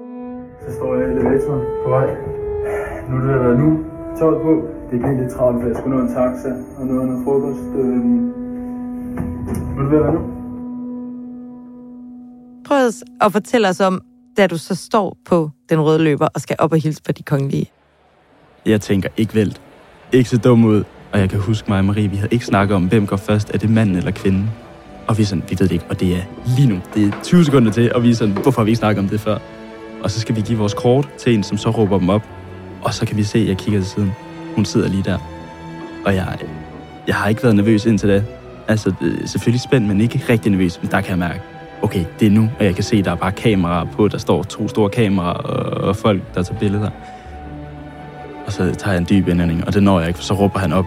Så 0.68 0.74
står 0.76 0.94
jeg 0.94 1.08
i 1.08 1.10
elevatoren 1.10 1.62
på 1.84 1.90
vej. 1.90 2.06
Nu 3.08 3.16
er 3.16 3.20
det 3.20 3.28
ved 3.28 3.34
at 3.34 3.44
være 3.44 3.58
nu. 3.58 3.84
Tøjet 4.18 4.42
på. 4.42 4.52
Det 4.90 5.04
er 5.04 5.20
lidt 5.22 5.32
travlt, 5.32 5.62
for 5.62 5.68
jeg 5.68 5.76
skulle 5.76 5.96
nå 5.96 6.02
en 6.02 6.08
taxa 6.08 6.50
og 6.78 6.86
nå 6.86 6.92
noget 6.92 7.24
frokost. 7.24 7.60
Øhm. 7.80 8.32
Nu 9.74 9.78
er 9.78 9.82
det 9.82 9.90
ved 9.90 9.98
at 9.98 10.04
være 10.04 10.14
nu. 10.14 10.20
Prøv 12.66 12.78
at 13.20 13.32
fortælle 13.32 13.68
os 13.68 13.80
om, 13.80 14.02
da 14.36 14.46
du 14.46 14.58
så 14.58 14.74
står 14.74 15.16
på 15.24 15.50
den 15.68 15.80
røde 15.80 15.98
løber 15.98 16.28
og 16.34 16.40
skal 16.40 16.56
op 16.58 16.72
og 16.72 16.78
hilse 16.78 17.02
på 17.02 17.12
de 17.12 17.22
kongelige. 17.22 17.70
jeg 18.66 18.80
tænker 18.80 19.08
ikke 19.16 19.34
vælt. 19.34 19.60
Ikke 20.12 20.30
så 20.30 20.38
dum 20.38 20.64
ud. 20.64 20.84
Og 21.12 21.20
jeg 21.20 21.30
kan 21.30 21.38
huske 21.40 21.70
mig 21.70 21.78
og 21.78 21.84
Marie, 21.84 22.08
vi 22.08 22.16
havde 22.16 22.28
ikke 22.30 22.44
snakket 22.44 22.76
om, 22.76 22.84
hvem 22.84 23.06
går 23.06 23.16
først. 23.16 23.50
Er 23.54 23.58
det 23.58 23.70
manden 23.70 23.96
eller 23.96 24.10
kvinden? 24.10 24.50
Og 25.06 25.18
vi 25.18 25.22
er 25.22 25.26
sådan, 25.26 25.44
vi 25.48 25.56
ved 25.58 25.68
det 25.68 25.72
ikke. 25.72 25.84
Og 25.88 26.00
det 26.00 26.16
er 26.16 26.22
lige 26.56 26.68
nu. 26.68 26.80
Det 26.94 27.08
er 27.08 27.12
20 27.22 27.44
sekunder 27.44 27.72
til. 27.72 27.94
Og 27.94 28.02
vi 28.02 28.10
er 28.10 28.14
sådan, 28.14 28.34
hvorfor 28.34 28.60
har 28.60 28.64
vi 28.64 28.70
ikke 28.70 28.78
snakket 28.78 29.02
om 29.02 29.08
det 29.08 29.20
før? 29.20 29.38
Og 30.02 30.10
så 30.10 30.20
skal 30.20 30.36
vi 30.36 30.40
give 30.40 30.58
vores 30.58 30.74
kort 30.74 31.08
til 31.18 31.34
en, 31.34 31.42
som 31.42 31.58
så 31.58 31.70
råber 31.70 31.98
dem 31.98 32.08
op. 32.08 32.22
Og 32.82 32.94
så 32.94 33.06
kan 33.06 33.16
vi 33.16 33.22
se, 33.22 33.38
at 33.38 33.48
jeg 33.48 33.56
kigger 33.56 33.80
til 33.80 33.90
siden. 33.90 34.12
Hun 34.54 34.64
sidder 34.64 34.88
lige 34.88 35.02
der. 35.02 35.18
Og 36.04 36.14
jeg, 36.14 36.38
jeg 37.06 37.14
har 37.14 37.28
ikke 37.28 37.42
været 37.42 37.56
nervøs 37.56 37.86
indtil 37.86 38.08
da. 38.08 38.22
Altså, 38.68 38.92
øh, 39.00 39.28
selvfølgelig 39.28 39.60
spændt, 39.60 39.88
men 39.88 40.00
ikke 40.00 40.24
rigtig 40.28 40.52
nervøs. 40.52 40.78
Men 40.82 40.90
der 40.90 41.00
kan 41.00 41.10
jeg 41.10 41.18
mærke, 41.18 41.40
okay, 41.82 42.04
det 42.20 42.26
er 42.26 42.30
nu. 42.30 42.50
Og 42.58 42.64
jeg 42.64 42.74
kan 42.74 42.84
se, 42.84 42.96
at 42.96 43.04
der 43.04 43.10
er 43.10 43.16
bare 43.16 43.32
kameraer 43.32 43.84
på. 43.84 44.08
Der 44.08 44.18
står 44.18 44.42
to 44.42 44.68
store 44.68 44.90
kameraer 44.90 45.34
og, 45.34 45.88
og 45.88 45.96
folk, 45.96 46.34
der 46.34 46.42
tager 46.42 46.58
billeder. 46.58 46.90
Og 48.46 48.52
så 48.52 48.74
tager 48.74 48.92
jeg 48.92 48.98
en 48.98 49.06
dyb 49.10 49.28
indånding, 49.28 49.66
og 49.66 49.74
det 49.74 49.82
når 49.82 49.98
jeg 49.98 50.08
ikke, 50.08 50.18
for 50.18 50.24
så 50.24 50.34
råber 50.34 50.58
han 50.58 50.72
op. 50.72 50.84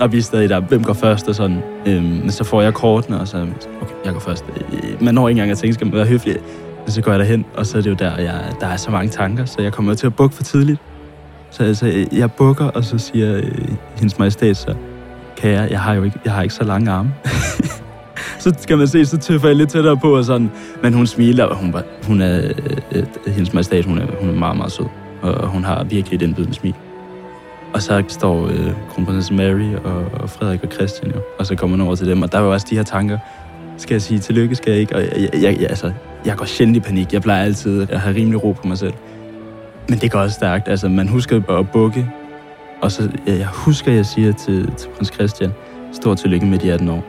Og 0.00 0.12
vi 0.12 0.18
er 0.18 0.22
stadig 0.22 0.48
der, 0.48 0.60
hvem 0.60 0.84
går 0.84 0.92
først 0.92 1.28
og 1.28 1.34
sådan. 1.34 1.62
Øhm, 1.86 2.30
så 2.30 2.44
får 2.44 2.62
jeg 2.62 2.74
kortene, 2.74 3.20
og 3.20 3.28
så 3.28 3.36
okay, 3.82 3.94
jeg 4.04 4.12
går 4.12 4.20
først. 4.20 4.44
Øh, 4.56 5.02
Man 5.04 5.14
når 5.14 5.28
ikke 5.28 5.38
engang 5.38 5.50
at 5.50 5.58
tænke, 5.58 5.74
skal 5.74 5.86
man 5.86 5.96
være 5.96 6.06
høflig. 6.06 6.36
Men 6.84 6.90
så 6.92 7.02
går 7.02 7.10
jeg 7.10 7.20
derhen, 7.20 7.44
og 7.56 7.66
så 7.66 7.78
er 7.78 7.82
det 7.82 7.90
jo 7.90 7.94
der, 7.94 8.16
jeg, 8.16 8.52
der 8.60 8.66
er 8.66 8.76
så 8.76 8.90
mange 8.90 9.10
tanker, 9.10 9.44
så 9.44 9.62
jeg 9.62 9.72
kommer 9.72 9.94
til 9.94 10.06
at 10.06 10.14
bukke 10.14 10.36
for 10.36 10.42
tidligt. 10.42 10.80
Så 11.50 11.62
altså, 11.62 11.86
øh, 11.86 12.18
jeg 12.18 12.32
bukker, 12.32 12.64
og 12.64 12.84
så 12.84 12.98
siger 12.98 13.36
øh, 13.36 13.68
hendes 13.96 14.18
majestæt 14.18 14.56
så, 14.56 14.74
kære, 15.36 15.68
jeg 15.70 15.80
har 15.80 15.94
jo 15.94 16.02
ikke, 16.02 16.18
jeg 16.24 16.32
har 16.32 16.42
ikke 16.42 16.54
så 16.54 16.64
lange 16.64 16.90
arme. 16.90 17.14
så 18.42 18.54
skal 18.58 18.78
man 18.78 18.88
se, 18.88 19.06
så 19.06 19.18
tøffer 19.18 19.48
jeg 19.48 19.56
lidt 19.56 19.70
tættere 19.70 19.96
på, 19.96 20.16
og 20.16 20.24
sådan. 20.24 20.50
Men 20.82 20.92
hun 20.92 21.06
smiler, 21.06 21.44
og 21.44 21.56
hun, 21.56 21.72
var, 21.72 21.82
hun 22.06 22.20
er, 22.20 22.40
øh, 22.44 22.76
øh, 22.92 23.04
hendes 23.26 23.52
majestæt, 23.52 23.84
hun 23.84 23.98
er, 23.98 24.06
hun 24.20 24.28
er 24.28 24.34
meget, 24.34 24.56
meget 24.56 24.72
sød. 24.72 24.86
Og 25.22 25.48
hun 25.48 25.64
har 25.64 25.84
virkelig 25.84 26.16
et 26.16 26.22
indbydende 26.22 26.54
smil. 26.54 26.74
Og 27.74 27.82
så 27.82 28.04
står 28.08 28.46
øh, 28.46 28.72
kronprinsesse 28.90 29.34
Mary 29.34 29.74
og, 29.84 30.04
og 30.12 30.30
Frederik 30.30 30.64
og 30.64 30.72
Christian 30.72 31.12
jo, 31.12 31.20
og 31.38 31.46
så 31.46 31.56
kommer 31.56 31.76
man 31.76 31.86
over 31.86 31.96
til 31.96 32.06
dem, 32.06 32.22
og 32.22 32.32
der 32.32 32.38
var 32.38 32.46
jo 32.46 32.52
også 32.52 32.66
de 32.70 32.76
her 32.76 32.82
tanker, 32.82 33.18
skal 33.78 33.94
jeg 33.94 34.02
sige 34.02 34.20
tillykke, 34.20 34.54
skal 34.54 34.70
jeg 34.70 34.80
ikke? 34.80 34.96
Og 34.96 35.02
jeg, 35.02 35.12
jeg, 35.16 35.42
jeg, 35.42 35.60
jeg, 35.60 35.70
altså, 35.70 35.92
jeg 36.26 36.36
går 36.36 36.44
sjældent 36.44 36.76
i 36.76 36.80
panik, 36.80 37.12
jeg 37.12 37.22
plejer 37.22 37.44
altid 37.44 37.86
at 37.90 38.00
have 38.00 38.16
rimelig 38.16 38.44
ro 38.44 38.52
på 38.52 38.68
mig 38.68 38.78
selv. 38.78 38.92
Men 39.88 39.98
det 39.98 40.10
går 40.10 40.18
også 40.18 40.34
stærkt, 40.34 40.68
altså 40.68 40.88
man 40.88 41.08
husker 41.08 41.40
bare 41.40 41.58
at 41.58 41.70
bukke, 41.70 42.10
og 42.80 42.92
så 42.92 43.10
jeg, 43.26 43.38
jeg 43.38 43.46
husker, 43.46 43.92
jeg 43.92 44.06
siger 44.06 44.32
til, 44.32 44.70
til 44.76 44.88
prins 44.88 45.12
Christian, 45.14 45.50
stort 45.92 46.18
tillykke 46.18 46.46
med 46.46 46.58
de 46.58 46.72
18 46.72 46.88
år. 46.88 47.04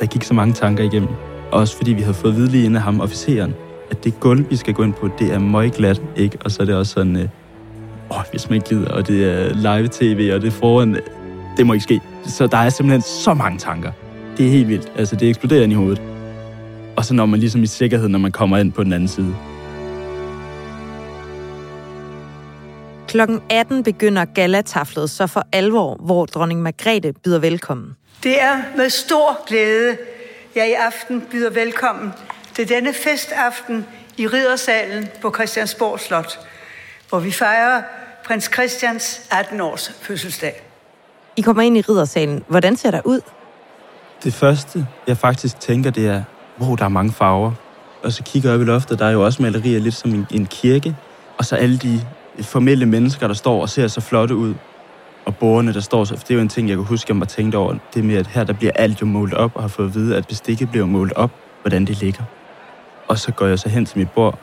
Der 0.00 0.06
gik 0.06 0.24
så 0.24 0.34
mange 0.34 0.54
tanker 0.54 0.84
igennem, 0.84 1.08
også 1.52 1.76
fordi 1.76 1.92
vi 1.92 2.02
havde 2.02 2.14
fået 2.14 2.32
at 2.32 2.36
vide 2.36 2.48
lige 2.48 2.64
inden 2.64 2.76
af 2.76 2.82
ham, 2.82 3.00
officeren, 3.00 3.54
at 3.90 4.04
det 4.04 4.20
gulv, 4.20 4.50
vi 4.50 4.56
skal 4.56 4.74
gå 4.74 4.82
ind 4.82 4.94
på, 4.94 5.10
det 5.18 5.32
er 5.32 5.38
møgglat, 5.38 6.02
ikke? 6.16 6.38
Og 6.44 6.50
så 6.50 6.62
er 6.62 6.66
det 6.66 6.74
også 6.74 6.92
sådan, 6.92 7.16
øh, 7.16 7.28
åh, 8.10 8.22
hvis 8.30 8.48
man 8.48 8.56
ikke 8.56 8.68
gider, 8.68 8.90
og 8.90 9.06
det 9.06 9.24
er 9.24 9.54
live-tv, 9.54 10.30
og 10.34 10.40
det 10.40 10.46
er 10.46 10.50
foran, 10.50 11.00
det 11.56 11.66
må 11.66 11.72
ikke 11.72 11.82
ske. 11.82 12.00
Så 12.26 12.46
der 12.46 12.56
er 12.56 12.70
simpelthen 12.70 13.02
så 13.02 13.34
mange 13.34 13.58
tanker. 13.58 13.92
Det 14.36 14.46
er 14.46 14.50
helt 14.50 14.68
vildt. 14.68 14.92
Altså, 14.96 15.16
det 15.16 15.28
eksploderer 15.28 15.62
ind 15.62 15.72
i 15.72 15.74
hovedet. 15.74 16.02
Og 16.96 17.04
så 17.04 17.14
når 17.14 17.26
man 17.26 17.40
ligesom 17.40 17.62
i 17.62 17.66
sikkerhed, 17.66 18.08
når 18.08 18.18
man 18.18 18.32
kommer 18.32 18.58
ind 18.58 18.72
på 18.72 18.84
den 18.84 18.92
anden 18.92 19.08
side. 19.08 19.36
Klokken 23.08 23.40
18 23.50 23.82
begynder 23.82 24.24
galataflet 24.24 25.10
så 25.10 25.26
for 25.26 25.46
alvor, 25.52 25.96
hvor 26.00 26.26
dronning 26.26 26.62
Margrethe 26.62 27.12
byder 27.12 27.38
velkommen. 27.38 27.96
Det 28.22 28.42
er 28.42 28.62
med 28.76 28.90
stor 28.90 29.46
glæde, 29.48 29.96
jeg 30.54 30.68
i 30.68 30.72
aften 30.72 31.22
byder 31.30 31.50
velkommen 31.50 32.12
til 32.54 32.68
denne 32.68 32.92
festaften 32.92 33.86
i 34.16 34.26
Riddersalen 34.26 35.08
på 35.22 35.34
Christiansborg 35.34 36.00
Slot, 36.00 36.38
hvor 37.08 37.18
vi 37.18 37.30
fejrer 37.30 37.82
prins 38.28 38.50
Christians 38.54 39.20
18-års 39.32 39.92
fødselsdag. 40.00 40.62
I 41.36 41.40
kommer 41.40 41.62
ind 41.62 41.76
i 41.76 41.80
riddersalen. 41.80 42.44
Hvordan 42.48 42.76
ser 42.76 42.90
der 42.90 43.00
ud? 43.04 43.20
Det 44.24 44.34
første, 44.34 44.86
jeg 45.06 45.16
faktisk 45.16 45.60
tænker, 45.60 45.90
det 45.90 46.06
er, 46.06 46.22
wow, 46.60 46.74
der 46.74 46.84
er 46.84 46.88
mange 46.88 47.12
farver. 47.12 47.52
Og 48.02 48.12
så 48.12 48.22
kigger 48.22 48.48
jeg 48.48 48.54
op 48.54 48.60
i 48.60 48.64
loftet, 48.64 48.98
der 48.98 49.06
er 49.06 49.10
jo 49.10 49.24
også 49.24 49.42
malerier 49.42 49.80
lidt 49.80 49.94
som 49.94 50.14
en, 50.14 50.26
en 50.30 50.46
kirke. 50.46 50.96
Og 51.38 51.44
så 51.44 51.56
alle 51.56 51.78
de 51.78 52.00
formelle 52.40 52.86
mennesker, 52.86 53.26
der 53.26 53.34
står 53.34 53.60
og 53.62 53.68
ser 53.68 53.88
så 53.88 54.00
flotte 54.00 54.34
ud. 54.34 54.54
Og 55.24 55.36
bordene, 55.36 55.74
der 55.74 55.80
står 55.80 56.04
så... 56.04 56.16
For 56.16 56.22
det 56.22 56.30
er 56.30 56.34
jo 56.34 56.40
en 56.40 56.48
ting, 56.48 56.68
jeg 56.68 56.76
kunne 56.76 56.86
huske, 56.86 57.12
jeg 57.12 57.20
var 57.20 57.26
tænkt 57.26 57.54
over. 57.54 57.76
Det 57.94 58.04
med, 58.04 58.16
at 58.16 58.26
her 58.26 58.44
der 58.44 58.52
bliver 58.52 58.72
alt 58.74 59.00
jo 59.00 59.06
målt 59.06 59.34
op, 59.34 59.50
og 59.54 59.62
har 59.62 59.68
fået 59.68 59.86
at 59.86 59.94
vide, 59.94 60.16
at 60.16 60.26
bestikket 60.26 60.70
bliver 60.70 60.86
målt 60.86 61.12
op, 61.12 61.30
hvordan 61.62 61.84
det 61.84 62.00
ligger. 62.00 62.22
Og 63.08 63.18
så 63.18 63.32
går 63.32 63.46
jeg 63.46 63.58
så 63.58 63.68
hen 63.68 63.86
til 63.86 63.98
mit 63.98 64.10
bord, 64.10 64.38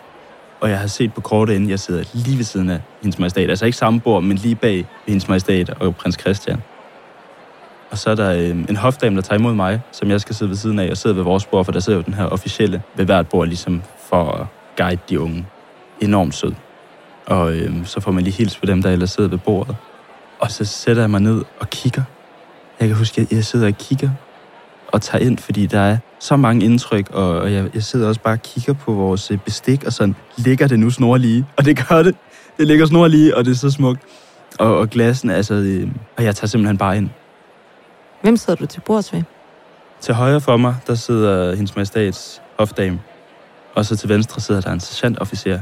og 0.59 0.69
jeg 0.69 0.79
har 0.79 0.87
set 0.87 1.13
på 1.13 1.21
kortet 1.21 1.53
inden, 1.53 1.69
jeg 1.69 1.79
sidder 1.79 2.03
lige 2.13 2.37
ved 2.37 2.43
siden 2.43 2.69
af 2.69 2.81
hendes 3.01 3.19
majestat. 3.19 3.49
Altså 3.49 3.65
ikke 3.65 3.77
samme 3.77 3.99
bord, 3.99 4.23
men 4.23 4.37
lige 4.37 4.55
bag 4.55 4.85
hendes 5.07 5.27
majestat 5.27 5.69
og 5.69 5.95
prins 5.95 6.17
Christian. 6.19 6.61
Og 7.91 7.97
så 7.97 8.09
er 8.09 8.15
der 8.15 8.31
øh, 8.33 8.49
en 8.49 8.75
hofdame, 8.75 9.15
der 9.15 9.21
tager 9.21 9.39
imod 9.39 9.53
mig, 9.53 9.81
som 9.91 10.09
jeg 10.09 10.21
skal 10.21 10.35
sidde 10.35 10.49
ved 10.49 10.57
siden 10.57 10.79
af. 10.79 10.87
Jeg 10.87 10.97
sidder 10.97 11.15
ved 11.15 11.23
vores 11.23 11.45
bord, 11.45 11.65
for 11.65 11.71
der 11.71 11.79
sidder 11.79 11.99
jo 11.99 12.03
den 12.03 12.13
her 12.13 12.25
officielle 12.25 12.81
ved 12.95 13.05
hvert 13.05 13.27
bord, 13.27 13.47
ligesom 13.47 13.81
for 14.09 14.23
at 14.31 14.47
guide 14.77 15.01
de 15.09 15.19
unge. 15.19 15.45
Enormt 16.01 16.35
sød. 16.35 16.53
Og 17.25 17.55
øh, 17.55 17.85
så 17.85 17.99
får 17.99 18.11
man 18.11 18.23
lige 18.23 18.37
hils 18.37 18.57
på 18.57 18.65
dem, 18.65 18.81
der 18.81 18.91
ellers 18.91 19.11
sidder 19.11 19.29
ved 19.29 19.37
bordet. 19.37 19.75
Og 20.39 20.51
så 20.51 20.65
sætter 20.65 21.03
jeg 21.03 21.09
mig 21.09 21.21
ned 21.21 21.43
og 21.59 21.69
kigger. 21.69 22.03
Jeg 22.79 22.87
kan 22.87 22.97
huske, 22.97 23.21
at 23.21 23.31
jeg 23.31 23.45
sidder 23.45 23.67
og 23.67 23.73
kigger 23.73 24.09
og 24.87 25.01
tager 25.01 25.25
ind, 25.25 25.37
fordi 25.37 25.65
der 25.65 25.79
er 25.79 25.97
så 26.19 26.35
mange 26.35 26.65
indtryk, 26.65 27.09
og 27.09 27.53
jeg, 27.53 27.69
jeg 27.73 27.83
sidder 27.83 28.07
også 28.07 28.21
bare 28.21 28.33
og 28.33 28.41
kigger 28.41 28.73
på 28.73 28.93
vores 28.93 29.31
øh, 29.31 29.37
bestik, 29.37 29.83
og 29.83 29.93
sådan, 29.93 30.15
ligger 30.37 30.67
det 30.67 30.79
nu 30.79 30.89
snorlige? 30.89 31.45
Og 31.57 31.65
det 31.65 31.87
gør 31.87 32.03
det. 32.03 32.15
Det 32.57 32.67
ligger 32.67 32.85
snorlige, 32.85 33.37
og 33.37 33.45
det 33.45 33.51
er 33.51 33.55
så 33.55 33.71
smukt. 33.71 34.01
Og, 34.59 34.77
og 34.77 34.89
glassen, 34.89 35.29
altså, 35.29 35.53
øh, 35.53 35.87
og 36.17 36.23
jeg 36.23 36.35
tager 36.35 36.47
simpelthen 36.47 36.77
bare 36.77 36.97
ind. 36.97 37.09
Hvem 38.21 38.37
sidder 38.37 38.59
du 38.59 38.65
til 38.65 38.81
bords 38.81 39.13
ved? 39.13 39.23
Til 40.01 40.13
højre 40.13 40.41
for 40.41 40.57
mig, 40.57 40.75
der 40.87 40.95
sidder 40.95 41.55
hendes 41.55 41.75
majestats 41.75 42.41
hofdame. 42.59 42.99
Og 43.75 43.85
så 43.85 43.95
til 43.95 44.09
venstre 44.09 44.41
sidder 44.41 44.61
der 44.61 44.71
en 44.71 44.79
sergeantofficer. 44.79 45.59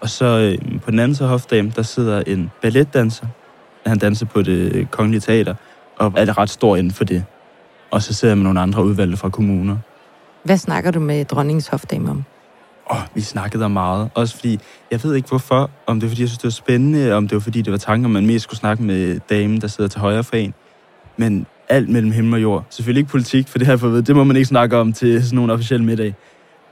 Og 0.00 0.08
så 0.10 0.24
øh, 0.24 0.80
på 0.80 0.90
den 0.90 0.98
anden 0.98 1.14
side 1.14 1.28
hofdame, 1.28 1.72
der 1.76 1.82
sidder 1.82 2.22
en 2.26 2.50
balletdanser. 2.62 3.26
Han 3.86 3.98
danser 3.98 4.26
på 4.26 4.42
det 4.42 4.90
kongelige 4.90 5.20
teater, 5.20 5.54
og 5.98 6.12
er 6.16 6.38
ret 6.38 6.50
stor 6.50 6.76
inden 6.76 6.92
for 6.92 7.04
det. 7.04 7.24
Og 7.90 8.02
så 8.02 8.14
sidder 8.14 8.32
jeg 8.32 8.38
med 8.38 8.44
nogle 8.44 8.60
andre 8.60 8.84
udvalgte 8.84 9.16
fra 9.16 9.28
kommuner. 9.28 9.76
Hvad 10.44 10.56
snakker 10.56 10.90
du 10.90 11.00
med 11.00 11.24
dronningens 11.24 11.68
hofdame 11.68 12.10
om? 12.10 12.24
Åh, 12.90 12.96
oh, 12.96 13.02
vi 13.14 13.20
snakkede 13.20 13.64
om 13.64 13.70
meget. 13.70 14.10
Også 14.14 14.36
fordi, 14.36 14.60
jeg 14.90 15.04
ved 15.04 15.14
ikke 15.14 15.28
hvorfor. 15.28 15.70
Om 15.86 16.00
det 16.00 16.06
var 16.06 16.10
fordi, 16.10 16.22
jeg 16.22 16.28
synes, 16.28 16.38
det 16.38 16.44
var 16.44 16.50
spændende. 16.50 17.12
Om 17.12 17.28
det 17.28 17.34
var 17.34 17.40
fordi, 17.40 17.62
det 17.62 17.72
var 17.72 17.78
tanken, 17.78 18.04
om 18.04 18.10
man 18.10 18.26
mest 18.26 18.42
skulle 18.42 18.58
snakke 18.58 18.82
med 18.82 19.20
damen, 19.30 19.60
der 19.60 19.66
sidder 19.66 19.90
til 19.90 20.00
højre 20.00 20.24
for 20.24 20.36
en. 20.36 20.54
Men 21.16 21.46
alt 21.68 21.88
mellem 21.88 22.12
himmel 22.12 22.34
og 22.34 22.42
jord. 22.42 22.64
Selvfølgelig 22.70 23.00
ikke 23.00 23.10
politik, 23.10 23.48
for 23.48 23.58
det 23.58 23.66
har 23.66 23.72
jeg 23.72 23.80
fået 23.80 23.92
ved. 23.92 24.02
Det 24.02 24.16
må 24.16 24.24
man 24.24 24.36
ikke 24.36 24.48
snakke 24.48 24.76
om 24.76 24.92
til 24.92 25.22
sådan 25.24 25.36
nogle 25.36 25.52
officielle 25.52 25.86
middag. 25.86 26.14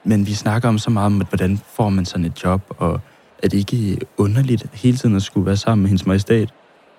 Men 0.05 0.27
vi 0.27 0.35
snakker 0.35 0.69
om 0.69 0.79
så 0.79 0.91
meget 0.91 1.07
om, 1.07 1.23
hvordan 1.29 1.61
får 1.77 1.89
man 1.89 2.05
sådan 2.05 2.25
et 2.25 2.45
job, 2.45 2.63
og 2.79 3.01
er 3.43 3.49
det 3.49 3.59
ikke 3.59 3.99
underligt 4.17 4.67
hele 4.73 4.97
tiden 4.97 5.17
at 5.17 5.23
skulle 5.23 5.47
være 5.47 5.57
sammen 5.57 5.83
med 5.83 5.89
hendes 5.89 6.07
majestat? 6.07 6.55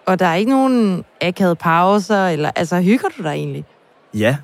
Og 0.06 0.20
der 0.20 0.26
er 0.26 0.36
ikke 0.36 0.52
nogen 0.52 1.04
akavede 1.22 1.56
pauser, 1.56 2.28
eller 2.28 2.52
altså 2.56 2.82
hygger 2.82 3.08
du 3.18 3.24
dig 3.24 3.30
egentlig? 3.30 3.66
Ja, 4.14 4.38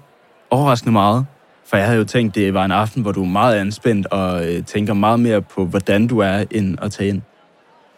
overraskende 0.49 0.91
meget. 0.91 1.25
For 1.65 1.77
jeg 1.77 1.85
havde 1.85 1.99
jo 1.99 2.05
tænkt, 2.05 2.35
det 2.35 2.53
var 2.53 2.65
en 2.65 2.71
aften, 2.71 3.01
hvor 3.01 3.11
du 3.11 3.21
er 3.23 3.27
meget 3.27 3.55
anspændt 3.55 4.07
og 4.07 4.45
øh, 4.45 4.65
tænker 4.65 4.93
meget 4.93 5.19
mere 5.19 5.41
på, 5.41 5.65
hvordan 5.65 6.07
du 6.07 6.19
er, 6.19 6.43
end 6.51 6.77
at 6.81 6.91
tage 6.91 7.09
ind. 7.09 7.21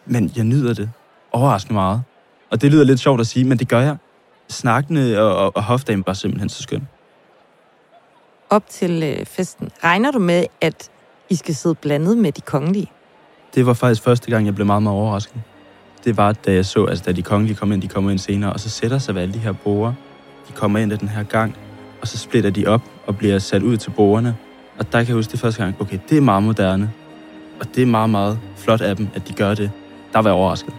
Men 0.06 0.32
jeg 0.36 0.44
nyder 0.44 0.74
det 0.74 0.90
overraskende 1.32 1.74
meget. 1.74 2.02
Og 2.50 2.62
det 2.62 2.72
lyder 2.72 2.84
lidt 2.84 3.00
sjovt 3.00 3.20
at 3.20 3.26
sige, 3.26 3.44
men 3.44 3.58
det 3.58 3.68
gør 3.68 3.80
jeg. 3.80 3.96
Snakkende 4.48 5.20
og, 5.20 5.36
og, 5.36 5.56
og 5.56 5.62
hofdagen 5.62 6.04
var 6.06 6.12
simpelthen 6.12 6.48
så 6.48 6.62
skøn. 6.62 6.88
Op 8.50 8.62
til 8.68 9.02
øh, 9.02 9.26
festen, 9.26 9.70
regner 9.84 10.10
du 10.10 10.18
med, 10.18 10.44
at 10.60 10.90
I 11.30 11.34
skal 11.34 11.54
sidde 11.54 11.74
blandet 11.74 12.18
med 12.18 12.32
de 12.32 12.40
kongelige? 12.40 12.90
Det 13.54 13.66
var 13.66 13.74
faktisk 13.74 14.02
første 14.02 14.30
gang, 14.30 14.46
jeg 14.46 14.54
blev 14.54 14.66
meget, 14.66 14.82
meget 14.82 14.98
overrasket. 14.98 15.42
Det 16.04 16.16
var, 16.16 16.32
da 16.32 16.52
jeg 16.52 16.66
så, 16.66 16.84
altså 16.84 17.04
da 17.04 17.12
de 17.12 17.22
kongelige 17.22 17.56
kom 17.56 17.72
ind, 17.72 17.82
de 17.82 17.88
kommer 17.88 18.10
ind 18.10 18.18
senere, 18.18 18.52
og 18.52 18.60
så 18.60 18.70
sætter 18.70 18.98
sig 18.98 19.14
ved 19.14 19.22
alle 19.22 19.34
de 19.34 19.38
her 19.38 19.52
borer. 19.52 19.92
De 20.48 20.52
kommer 20.52 20.78
ind 20.78 20.92
af 20.92 20.98
den 20.98 21.08
her 21.08 21.22
gang, 21.22 21.54
og 22.00 22.08
så 22.08 22.18
splitter 22.18 22.50
de 22.50 22.66
op 22.66 22.82
og 23.06 23.16
bliver 23.16 23.38
sat 23.38 23.62
ud 23.62 23.76
til 23.76 23.90
bordene. 23.90 24.36
Og 24.78 24.92
der 24.92 24.98
kan 24.98 25.08
jeg 25.08 25.14
huske 25.14 25.32
det 25.32 25.40
første 25.40 25.62
gang, 25.62 25.76
okay, 25.80 25.98
det 26.08 26.16
er 26.16 26.22
meget 26.22 26.42
moderne. 26.42 26.90
Og 27.60 27.66
det 27.74 27.82
er 27.82 27.86
meget, 27.86 28.10
meget 28.10 28.38
flot 28.56 28.80
af 28.80 28.96
dem, 28.96 29.08
at 29.14 29.28
de 29.28 29.32
gør 29.32 29.54
det. 29.54 29.70
Der 30.12 30.18
var 30.18 30.30
jeg 30.30 30.34
overrasket. 30.34 30.74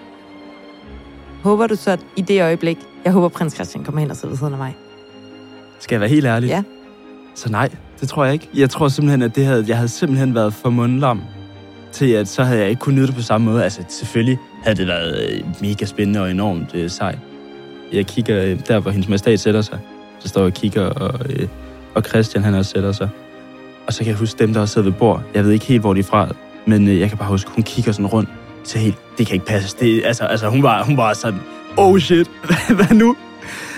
Håber 1.43 1.67
du 1.67 1.75
så, 1.75 1.91
at 1.91 1.99
i 2.15 2.21
det 2.21 2.41
øjeblik, 2.41 2.77
jeg 3.05 3.13
håber, 3.13 3.27
prins 3.27 3.53
Christian 3.53 3.83
kommer 3.83 4.01
hen 4.01 4.11
og 4.11 4.15
sidder 4.17 4.29
ved 4.29 4.37
siden 4.37 4.53
af 4.53 4.57
mig? 4.57 4.75
Skal 5.79 5.95
jeg 5.95 6.01
være 6.01 6.09
helt 6.09 6.25
ærlig? 6.25 6.47
Ja. 6.47 6.63
Så 7.35 7.51
nej, 7.51 7.69
det 7.99 8.09
tror 8.09 8.23
jeg 8.25 8.33
ikke. 8.33 8.49
Jeg 8.55 8.69
tror 8.69 8.87
simpelthen, 8.87 9.21
at 9.21 9.35
det 9.35 9.45
havde, 9.45 9.65
jeg 9.67 9.75
havde 9.75 9.89
simpelthen 9.89 10.35
været 10.35 10.53
for 10.53 10.69
mundlam 10.69 11.21
til, 11.91 12.11
at 12.11 12.27
så 12.27 12.43
havde 12.43 12.59
jeg 12.59 12.69
ikke 12.69 12.79
kunnet 12.79 12.97
nyde 12.97 13.07
det 13.07 13.15
på 13.15 13.21
samme 13.21 13.51
måde. 13.51 13.63
Altså, 13.63 13.83
selvfølgelig 13.89 14.37
havde 14.63 14.77
det 14.77 14.87
været 14.87 15.29
øh, 15.29 15.43
mega 15.61 15.85
spændende 15.85 16.21
og 16.21 16.31
enormt 16.31 16.75
øh, 16.75 16.89
sej. 16.89 17.17
Jeg 17.93 18.05
kigger 18.05 18.43
øh, 18.43 18.59
der, 18.67 18.79
hvor 18.79 18.91
hendes 18.91 19.09
majestat 19.09 19.39
sætter 19.39 19.61
sig. 19.61 19.79
Så 20.19 20.27
står 20.27 20.41
jeg 20.41 20.47
og 20.47 20.53
kigger, 20.53 20.85
og, 20.85 21.19
øh, 21.29 21.47
og 21.95 22.03
Christian 22.03 22.43
han 22.43 22.53
også 22.53 22.71
sætter 22.71 22.91
sig. 22.91 23.09
Og 23.87 23.93
så 23.93 23.99
kan 23.99 24.07
jeg 24.07 24.15
huske 24.17 24.39
dem, 24.39 24.53
der 24.53 24.61
også 24.61 24.73
sidder 24.73 24.89
ved 24.89 24.97
bord. 24.99 25.21
Jeg 25.33 25.43
ved 25.43 25.51
ikke 25.51 25.65
helt, 25.65 25.81
hvor 25.81 25.93
de 25.93 25.99
er 25.99 26.03
fra, 26.03 26.27
men 26.65 26.87
øh, 26.87 26.99
jeg 26.99 27.09
kan 27.09 27.17
bare 27.17 27.29
huske, 27.29 27.49
hun 27.51 27.63
kigger 27.63 27.91
sådan 27.91 28.07
rundt. 28.07 28.29
Så 28.63 28.77
helt, 28.79 28.97
det 29.17 29.27
kan 29.27 29.33
ikke 29.33 29.45
passe. 29.45 29.77
Det, 29.79 30.01
altså, 30.05 30.23
altså, 30.25 30.47
hun 30.49 30.63
var, 30.63 30.83
hun 30.83 30.97
var 30.97 31.13
sådan, 31.13 31.39
oh 31.77 31.99
shit, 31.99 32.27
hvad 32.77 32.95
nu? 32.95 33.15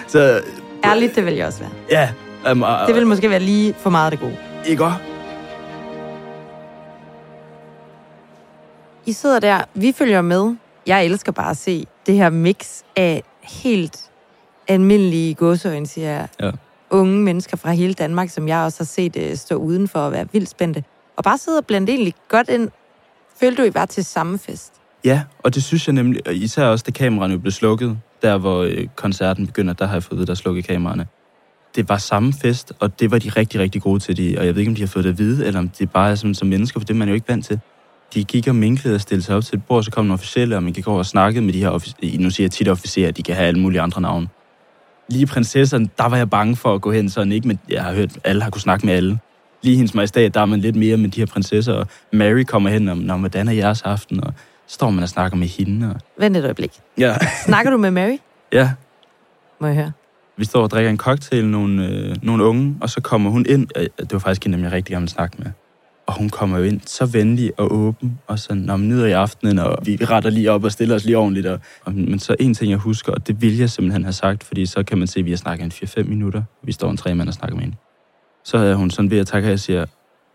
Så, 0.07 0.41
Ærligt, 0.85 1.15
det 1.15 1.25
vil 1.25 1.33
jeg 1.33 1.47
også 1.47 1.59
være. 1.59 1.71
ja. 1.91 2.09
Um, 2.51 2.61
uh, 2.63 2.69
Det 2.87 2.95
vil 2.95 3.07
måske 3.07 3.29
være 3.29 3.39
lige 3.39 3.73
for 3.79 3.89
meget 3.89 4.11
det 4.11 4.19
gode. 4.19 4.37
Ikke 4.65 4.85
også? 4.85 4.97
I 9.05 9.11
sidder 9.11 9.39
der, 9.39 9.61
vi 9.73 9.91
følger 9.97 10.21
med. 10.21 10.55
Jeg 10.87 11.05
elsker 11.05 11.31
bare 11.31 11.49
at 11.49 11.57
se 11.57 11.85
det 12.05 12.15
her 12.15 12.29
mix 12.29 12.81
af 12.95 13.23
helt 13.43 13.99
almindelige 14.67 15.33
godsøjne, 15.33 15.87
siger 15.87 16.09
jeg. 16.09 16.27
Ja. 16.41 16.51
Unge 16.89 17.21
mennesker 17.21 17.57
fra 17.57 17.71
hele 17.71 17.93
Danmark, 17.93 18.29
som 18.29 18.47
jeg 18.47 18.59
også 18.59 18.79
har 18.79 18.85
set 18.85 19.15
uh, 19.15 19.37
stå 19.37 19.55
udenfor 19.55 19.99
og 19.99 20.11
være 20.11 20.27
vildt 20.31 20.49
spændte. 20.49 20.83
Og 21.17 21.23
bare 21.23 21.37
sidde 21.37 21.57
og 21.57 21.65
blande 21.65 21.91
egentlig 21.91 22.13
godt 22.29 22.49
ind. 22.49 22.69
Følte 23.39 23.61
du, 23.61 23.67
I 23.67 23.73
var 23.73 23.85
til 23.85 24.05
samme 24.05 24.37
fest? 24.39 24.73
Ja, 25.05 25.23
og 25.39 25.55
det 25.55 25.63
synes 25.63 25.87
jeg 25.87 25.93
nemlig, 25.93 26.27
og 26.27 26.35
især 26.35 26.65
også, 26.65 26.83
da 26.87 26.91
kameraerne 26.91 27.39
blev 27.39 27.51
slukket, 27.51 27.97
der 28.21 28.37
hvor 28.37 28.61
øh, 28.61 28.87
koncerten 28.95 29.47
begynder, 29.47 29.73
der 29.73 29.85
har 29.85 29.93
jeg 29.93 30.03
fået 30.03 30.19
ved, 30.19 30.25
der 30.25 30.33
slukke 30.33 30.61
kameraerne. 30.61 31.07
Det 31.75 31.89
var 31.89 31.97
samme 31.97 32.33
fest, 32.33 32.73
og 32.79 32.99
det 32.99 33.11
var 33.11 33.19
de 33.19 33.29
rigtig, 33.29 33.59
rigtig 33.59 33.81
gode 33.81 33.99
til. 33.99 34.17
De, 34.17 34.35
og 34.37 34.45
jeg 34.45 34.55
ved 34.55 34.59
ikke, 34.59 34.69
om 34.69 34.75
de 34.75 34.81
har 34.81 34.87
fået 34.87 35.05
det 35.05 35.11
at 35.11 35.17
vide, 35.17 35.45
eller 35.45 35.59
om 35.59 35.69
det 35.69 35.91
bare 35.91 36.11
er 36.11 36.15
som, 36.15 36.33
som 36.33 36.47
mennesker, 36.47 36.79
for 36.79 36.85
det 36.85 36.93
er 36.93 36.97
man 36.97 37.07
jo 37.07 37.13
ikke 37.13 37.27
vant 37.29 37.45
til. 37.45 37.59
De 38.13 38.23
gik 38.23 38.47
og 38.47 38.55
minklede 38.55 38.95
og 38.95 39.01
stillede 39.01 39.25
sig 39.25 39.35
op 39.35 39.43
til 39.43 39.55
et 39.57 39.65
bord, 39.65 39.83
så 39.83 39.91
kom 39.91 40.05
nogle 40.05 40.13
officielle, 40.13 40.55
og 40.55 40.63
man 40.63 40.73
gik 40.73 40.87
over 40.87 40.97
og 40.97 41.05
snakkede 41.05 41.45
med 41.45 41.53
de 41.53 41.59
her, 41.59 41.69
offic- 41.71 42.17
nu 42.19 42.29
siger 42.29 42.45
jeg 42.45 42.51
tit 42.51 42.67
officerer, 42.69 43.11
de 43.11 43.23
kan 43.23 43.35
have 43.35 43.47
alle 43.47 43.59
mulige 43.59 43.81
andre 43.81 44.01
navne. 44.01 44.27
Lige 45.09 45.25
prinsesserne, 45.25 45.89
der 45.97 46.05
var 46.09 46.17
jeg 46.17 46.29
bange 46.29 46.55
for 46.55 46.73
at 46.75 46.81
gå 46.81 46.91
hen 46.91 47.09
sådan, 47.09 47.31
ikke? 47.31 47.47
Men 47.47 47.59
jeg 47.69 47.83
har 47.83 47.93
hørt, 47.93 48.15
at 48.15 48.19
alle 48.23 48.41
har 48.43 48.49
kunne 48.49 48.61
snakke 48.61 48.85
med 48.85 48.93
alle. 48.93 49.19
Lige 49.63 49.75
hendes 49.75 49.93
majestat, 49.93 50.33
der 50.33 50.41
er 50.41 50.45
man 50.45 50.59
lidt 50.59 50.75
mere 50.75 50.97
med 50.97 51.09
de 51.09 51.19
her 51.21 51.25
prinsesser, 51.25 51.73
og 51.73 51.87
Mary 52.13 52.43
kommer 52.43 52.69
hen, 52.69 52.87
og 52.87 52.97
Nå, 52.97 53.17
hvordan 53.17 53.47
er 53.47 53.51
jeres 53.51 53.81
aften? 53.81 54.23
Og 54.23 54.33
så 54.67 54.73
står 54.73 54.89
man 54.89 55.03
og 55.03 55.09
snakker 55.09 55.37
med 55.37 55.47
hende. 55.47 55.89
Og... 55.89 56.01
Vent 56.19 56.37
et 56.37 56.43
øjeblik. 56.43 56.71
Ja. 56.97 57.15
Snakker 57.45 57.71
du 57.71 57.77
med 57.77 57.91
Mary? 57.91 58.17
ja, 58.53 58.71
Må 59.61 59.67
jeg 59.67 59.75
høre? 59.75 59.91
vi 60.37 60.45
står 60.45 60.63
og 60.63 60.69
drikker 60.69 60.89
en 60.89 60.97
cocktail, 60.97 61.45
nogle, 61.45 61.87
øh, 61.87 62.15
nogle 62.21 62.43
unge, 62.43 62.77
og 62.81 62.89
så 62.89 63.01
kommer 63.01 63.29
hun 63.29 63.45
ind. 63.49 63.67
Det 63.99 64.13
var 64.13 64.19
faktisk 64.19 64.43
hende, 64.43 64.63
jeg 64.63 64.71
rigtig 64.71 64.91
gerne 64.91 65.01
ville 65.01 65.11
snakke 65.11 65.35
med. 65.39 65.51
Og 66.05 66.17
hun 66.17 66.29
kommer 66.29 66.57
jo 66.57 66.63
ind 66.63 66.81
så 66.85 67.05
venlig 67.05 67.51
og 67.57 67.73
åben, 67.73 68.19
og 68.27 68.39
så 68.39 68.53
når 68.53 68.77
man 68.77 68.87
nyder 68.87 69.05
i 69.05 69.11
aftenen, 69.11 69.59
og 69.59 69.77
vi 69.85 69.97
retter 70.01 70.29
lige 70.29 70.51
op 70.51 70.63
og 70.63 70.71
stiller 70.71 70.95
os 70.95 71.05
lige 71.05 71.17
ordentligt. 71.17 71.47
Og, 71.47 71.59
og, 71.85 71.93
men 71.93 72.19
så 72.19 72.35
en 72.39 72.53
ting, 72.53 72.71
jeg 72.71 72.77
husker, 72.77 73.11
og 73.11 73.27
det 73.27 73.41
vil 73.41 73.57
jeg 73.57 73.69
simpelthen 73.69 74.03
have 74.03 74.13
sagt, 74.13 74.43
fordi 74.43 74.65
så 74.65 74.83
kan 74.83 74.97
man 74.97 75.07
se, 75.07 75.19
at 75.19 75.25
vi 75.25 75.29
har 75.29 75.37
snakket 75.37 75.65
en 75.65 75.71
4-5 75.71 76.03
minutter. 76.03 76.43
Vi 76.63 76.71
står 76.71 76.91
en 76.91 76.97
tre 76.97 77.15
mand 77.15 77.27
og 77.27 77.33
snakker 77.33 77.55
med 77.55 77.63
hende. 77.63 77.77
Så 78.43 78.57
er 78.57 78.75
hun 78.75 78.89
sådan 78.89 79.11
ved 79.11 79.19
at 79.19 79.27
takke, 79.27 79.47
og 79.47 79.49
jeg 79.49 79.59
siger, 79.59 79.85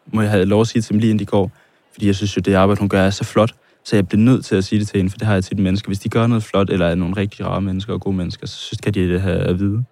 må 0.06 0.22
jeg 0.22 0.30
have 0.30 0.44
lov 0.44 0.60
at 0.60 0.66
sige 0.66 0.82
til 0.82 0.92
dem 0.92 0.98
lige 0.98 1.10
inden 1.10 1.26
de 1.26 1.26
går? 1.26 1.50
Fordi 1.92 2.06
jeg 2.06 2.14
synes 2.14 2.36
jo, 2.36 2.40
det 2.40 2.54
arbejde, 2.54 2.78
hun 2.78 2.88
gør, 2.88 3.02
er 3.02 3.10
så 3.10 3.24
flot. 3.24 3.54
Så 3.84 3.96
jeg 3.96 4.08
bliver 4.08 4.22
nødt 4.22 4.44
til 4.44 4.56
at 4.56 4.64
sige 4.64 4.78
det 4.78 4.88
til 4.88 4.96
hende, 4.96 5.10
for 5.10 5.18
det 5.18 5.26
har 5.26 5.34
jeg 5.34 5.44
til 5.44 5.60
mennesker. 5.60 5.88
Hvis 5.88 5.98
de 5.98 6.08
gør 6.08 6.26
noget 6.26 6.42
flot, 6.42 6.70
eller 6.70 6.86
er 6.86 6.94
nogle 6.94 7.16
rigtig 7.16 7.46
rare 7.46 7.60
mennesker 7.60 7.92
og 7.92 8.00
gode 8.00 8.16
mennesker, 8.16 8.46
så 8.46 8.56
synes, 8.56 8.80
kan 8.80 8.94
de 8.94 9.08
det 9.08 9.20
have 9.20 9.38
at 9.38 9.58
vide. 9.58 9.84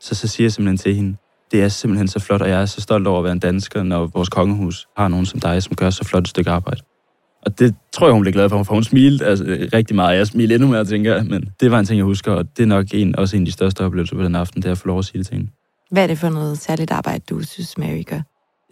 Så 0.00 0.14
så 0.14 0.28
siger 0.28 0.44
jeg 0.44 0.52
simpelthen 0.52 0.78
til 0.78 0.94
hende, 0.94 1.16
det 1.50 1.62
er 1.62 1.68
simpelthen 1.68 2.08
så 2.08 2.18
flot, 2.18 2.42
og 2.42 2.48
jeg 2.48 2.62
er 2.62 2.66
så 2.66 2.80
stolt 2.80 3.06
over 3.06 3.18
at 3.18 3.24
være 3.24 3.32
en 3.32 3.38
dansker, 3.38 3.82
når 3.82 4.06
vores 4.06 4.28
kongehus 4.28 4.86
har 4.96 5.08
nogen 5.08 5.26
som 5.26 5.40
dig, 5.40 5.62
som 5.62 5.76
gør 5.76 5.90
så 5.90 6.04
flot 6.04 6.22
et 6.22 6.28
stykke 6.28 6.50
arbejde. 6.50 6.80
Og 7.46 7.58
det 7.58 7.74
tror 7.92 8.06
jeg, 8.06 8.12
hun 8.12 8.22
blev 8.22 8.32
glad 8.32 8.48
for, 8.48 8.62
for 8.62 8.74
hun 8.74 8.84
smilte 8.84 9.26
altså, 9.26 9.44
rigtig 9.72 9.96
meget. 9.96 10.18
Jeg 10.18 10.26
smilte 10.26 10.54
endnu 10.54 10.68
mere, 10.68 10.84
tænker 10.84 11.14
jeg. 11.14 11.26
Men 11.26 11.48
det 11.60 11.70
var 11.70 11.78
en 11.78 11.86
ting, 11.86 11.96
jeg 11.96 12.04
husker, 12.04 12.32
og 12.32 12.56
det 12.56 12.62
er 12.62 12.66
nok 12.66 12.86
en, 12.94 13.16
også 13.16 13.36
en 13.36 13.42
af 13.42 13.46
de 13.46 13.52
største 13.52 13.84
oplevelser 13.84 14.16
på 14.16 14.22
den 14.22 14.34
aften, 14.34 14.62
det 14.62 14.68
er 14.68 14.72
at 14.72 14.78
få 14.78 14.86
lov 14.86 14.98
at 14.98 15.04
sige 15.04 15.18
det 15.18 15.26
til 15.26 15.36
hende. 15.36 15.50
Hvad 15.90 16.02
er 16.02 16.06
det 16.06 16.18
for 16.18 16.28
noget 16.28 16.58
særligt 16.58 16.90
arbejde, 16.90 17.24
du 17.30 17.42
synes, 17.42 17.78
Mary 17.78 18.02
gør? 18.06 18.20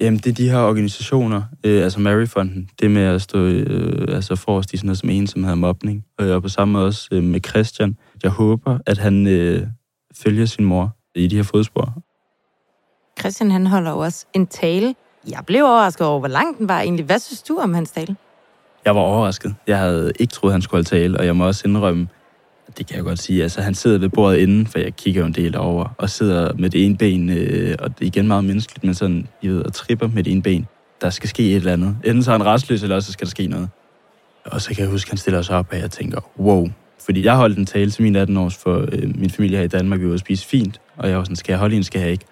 Jamen, 0.01 0.19
det 0.19 0.27
er 0.27 0.35
de 0.35 0.51
her 0.51 0.59
organisationer, 0.59 1.43
øh, 1.65 1.85
altså 1.85 2.01
Maryfonden, 2.01 2.69
det 2.81 2.91
med 2.91 3.03
at 3.03 3.23
stå 3.23 3.39
øh, 3.39 4.15
altså 4.15 4.37
forrest 4.37 4.73
i 4.73 4.77
sådan 4.77 4.87
noget 4.87 4.99
som 4.99 5.11
ensomhed 5.11 5.53
og 5.53 5.59
mobning. 5.59 6.05
Øh, 6.21 6.35
og 6.35 6.43
på 6.43 6.49
samme 6.49 6.73
måde 6.73 6.87
også 6.87 7.09
øh, 7.13 7.23
med 7.23 7.41
Christian. 7.49 7.97
Jeg 8.23 8.31
håber, 8.31 8.79
at 8.87 8.99
han 8.99 9.27
øh, 9.27 9.67
følger 10.23 10.47
sin 10.47 10.65
mor 10.65 10.97
i 11.15 11.27
de 11.27 11.37
her 11.37 11.43
fodspor. 11.43 12.03
Christian, 13.19 13.51
han 13.51 13.67
holder 13.67 13.91
jo 13.91 13.99
også 13.99 14.27
en 14.35 14.47
tale. 14.47 14.95
Jeg 15.31 15.41
blev 15.47 15.65
overrasket 15.65 16.07
over, 16.07 16.19
hvor 16.19 16.29
lang 16.29 16.59
den 16.59 16.69
var 16.69 16.81
egentlig. 16.81 17.05
Hvad 17.05 17.19
synes 17.19 17.43
du 17.43 17.59
om 17.59 17.75
hans 17.75 17.91
tale? 17.91 18.17
Jeg 18.85 18.95
var 18.95 19.01
overrasket. 19.01 19.55
Jeg 19.67 19.79
havde 19.79 20.13
ikke 20.19 20.33
troet, 20.33 20.53
han 20.53 20.63
skulle 20.63 20.79
holde 20.79 20.89
tale, 20.89 21.19
og 21.19 21.27
jeg 21.27 21.37
må 21.37 21.47
også 21.47 21.69
indrømme, 21.69 22.09
det 22.79 22.87
kan 22.87 22.97
jeg 22.97 23.05
godt 23.05 23.19
sige, 23.19 23.43
altså 23.43 23.61
han 23.61 23.75
sidder 23.75 23.99
ved 23.99 24.09
bordet 24.09 24.39
inden, 24.39 24.67
for 24.67 24.79
jeg 24.79 24.97
kigger 24.97 25.21
jo 25.21 25.27
en 25.27 25.35
del 25.35 25.57
over, 25.57 25.95
og 25.99 26.11
sidder 26.11 26.53
med 26.59 26.71
det 26.71 26.85
ene 26.85 26.97
ben, 26.97 27.31
øh, 27.31 27.77
og 27.79 27.99
det 27.99 28.05
er 28.05 28.07
igen 28.07 28.29
meget 28.29 28.45
menneskeligt, 28.45 28.85
men 28.85 28.95
sådan, 28.95 29.29
I 29.43 29.49
ved, 29.49 29.63
og 29.63 29.73
tripper 29.73 30.09
med 30.09 30.23
det 30.23 30.33
ene 30.33 30.43
ben. 30.43 30.67
Der 31.01 31.11
skal 31.11 31.29
ske 31.29 31.51
et 31.51 31.57
eller 31.57 31.73
andet. 31.73 31.97
Enten 32.05 32.23
så 32.23 32.31
er 32.33 32.39
han 32.39 32.47
restløs, 32.47 32.83
eller 32.83 32.97
også 32.97 33.13
skal 33.13 33.27
der 33.27 33.31
ske 33.31 33.47
noget. 33.47 33.69
Og 34.45 34.61
så 34.61 34.69
kan 34.69 34.83
jeg 34.83 34.91
huske, 34.91 35.09
at 35.09 35.11
han 35.11 35.19
stiller 35.19 35.43
sig 35.43 35.57
op, 35.57 35.67
og 35.71 35.79
jeg 35.79 35.91
tænker, 35.91 36.21
wow. 36.39 36.69
Fordi 37.05 37.25
jeg 37.25 37.37
holdt 37.37 37.59
en 37.59 37.67
tale 37.67 37.91
til 37.91 38.03
min 38.03 38.17
18 38.17 38.37
års 38.37 38.57
for 38.57 38.85
øh, 38.93 39.19
min 39.19 39.31
familie 39.31 39.57
her 39.57 39.65
i 39.65 39.69
Danmark, 39.69 40.01
vi 40.01 40.11
var 40.11 40.17
spise 40.17 40.47
fint, 40.47 40.81
og 40.97 41.09
jeg 41.09 41.19
var 41.19 41.25
sådan, 41.25 41.37
skal 41.37 41.53
jeg 41.53 41.59
holde 41.59 41.77
en, 41.77 41.85
skal 41.85 42.01
jeg 42.01 42.11
ikke? 42.11 42.25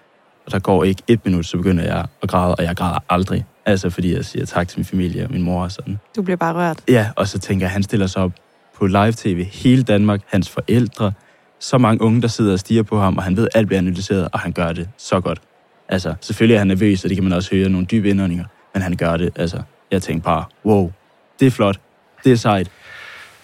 Og 0.47 0.53
der 0.53 0.59
går 0.59 0.83
ikke 0.83 1.03
et 1.07 1.25
minut, 1.25 1.45
så 1.45 1.57
begynder 1.57 1.83
jeg 1.83 2.05
at 2.21 2.29
græde, 2.29 2.55
og 2.55 2.63
jeg 2.63 2.75
græder 2.75 2.99
aldrig. 3.09 3.45
Altså 3.65 3.89
fordi 3.89 4.15
jeg 4.15 4.25
siger 4.25 4.45
tak 4.45 4.67
til 4.67 4.79
min 4.79 4.85
familie 4.85 5.23
og 5.23 5.31
min 5.31 5.41
mor 5.41 5.63
og 5.63 5.71
sådan. 5.71 5.99
Du 6.15 6.21
bliver 6.21 6.37
bare 6.37 6.53
rørt. 6.53 6.77
Ja, 6.87 7.09
og 7.15 7.27
så 7.27 7.39
tænker 7.39 7.65
jeg, 7.65 7.71
han 7.71 7.83
stiller 7.83 8.07
sig 8.07 8.21
op 8.21 8.31
på 8.77 8.87
live-tv, 8.87 9.43
hele 9.43 9.83
Danmark, 9.83 10.21
hans 10.27 10.49
forældre, 10.49 11.11
så 11.59 11.77
mange 11.77 12.01
unge, 12.01 12.21
der 12.21 12.27
sidder 12.27 12.53
og 12.53 12.59
stiger 12.59 12.83
på 12.83 12.99
ham, 12.99 13.17
og 13.17 13.23
han 13.23 13.37
ved, 13.37 13.43
at 13.43 13.59
alt 13.59 13.67
bliver 13.67 13.77
analyseret, 13.77 14.29
og 14.31 14.39
han 14.39 14.51
gør 14.51 14.71
det 14.71 14.89
så 14.97 15.19
godt. 15.19 15.41
Altså, 15.89 16.13
selvfølgelig 16.21 16.55
er 16.55 16.59
han 16.59 16.67
nervøs, 16.67 17.03
og 17.03 17.09
det 17.09 17.17
kan 17.17 17.23
man 17.23 17.33
også 17.33 17.55
høre 17.55 17.69
nogle 17.69 17.85
dybe 17.85 18.09
indåndinger, 18.09 18.45
men 18.73 18.83
han 18.83 18.95
gør 18.95 19.17
det. 19.17 19.33
Altså, 19.35 19.61
jeg 19.91 20.01
tænkte 20.01 20.25
bare, 20.25 20.45
wow, 20.65 20.91
det 21.39 21.45
er 21.45 21.51
flot, 21.51 21.79
det 22.23 22.31
er 22.31 22.35
sejt. 22.35 22.67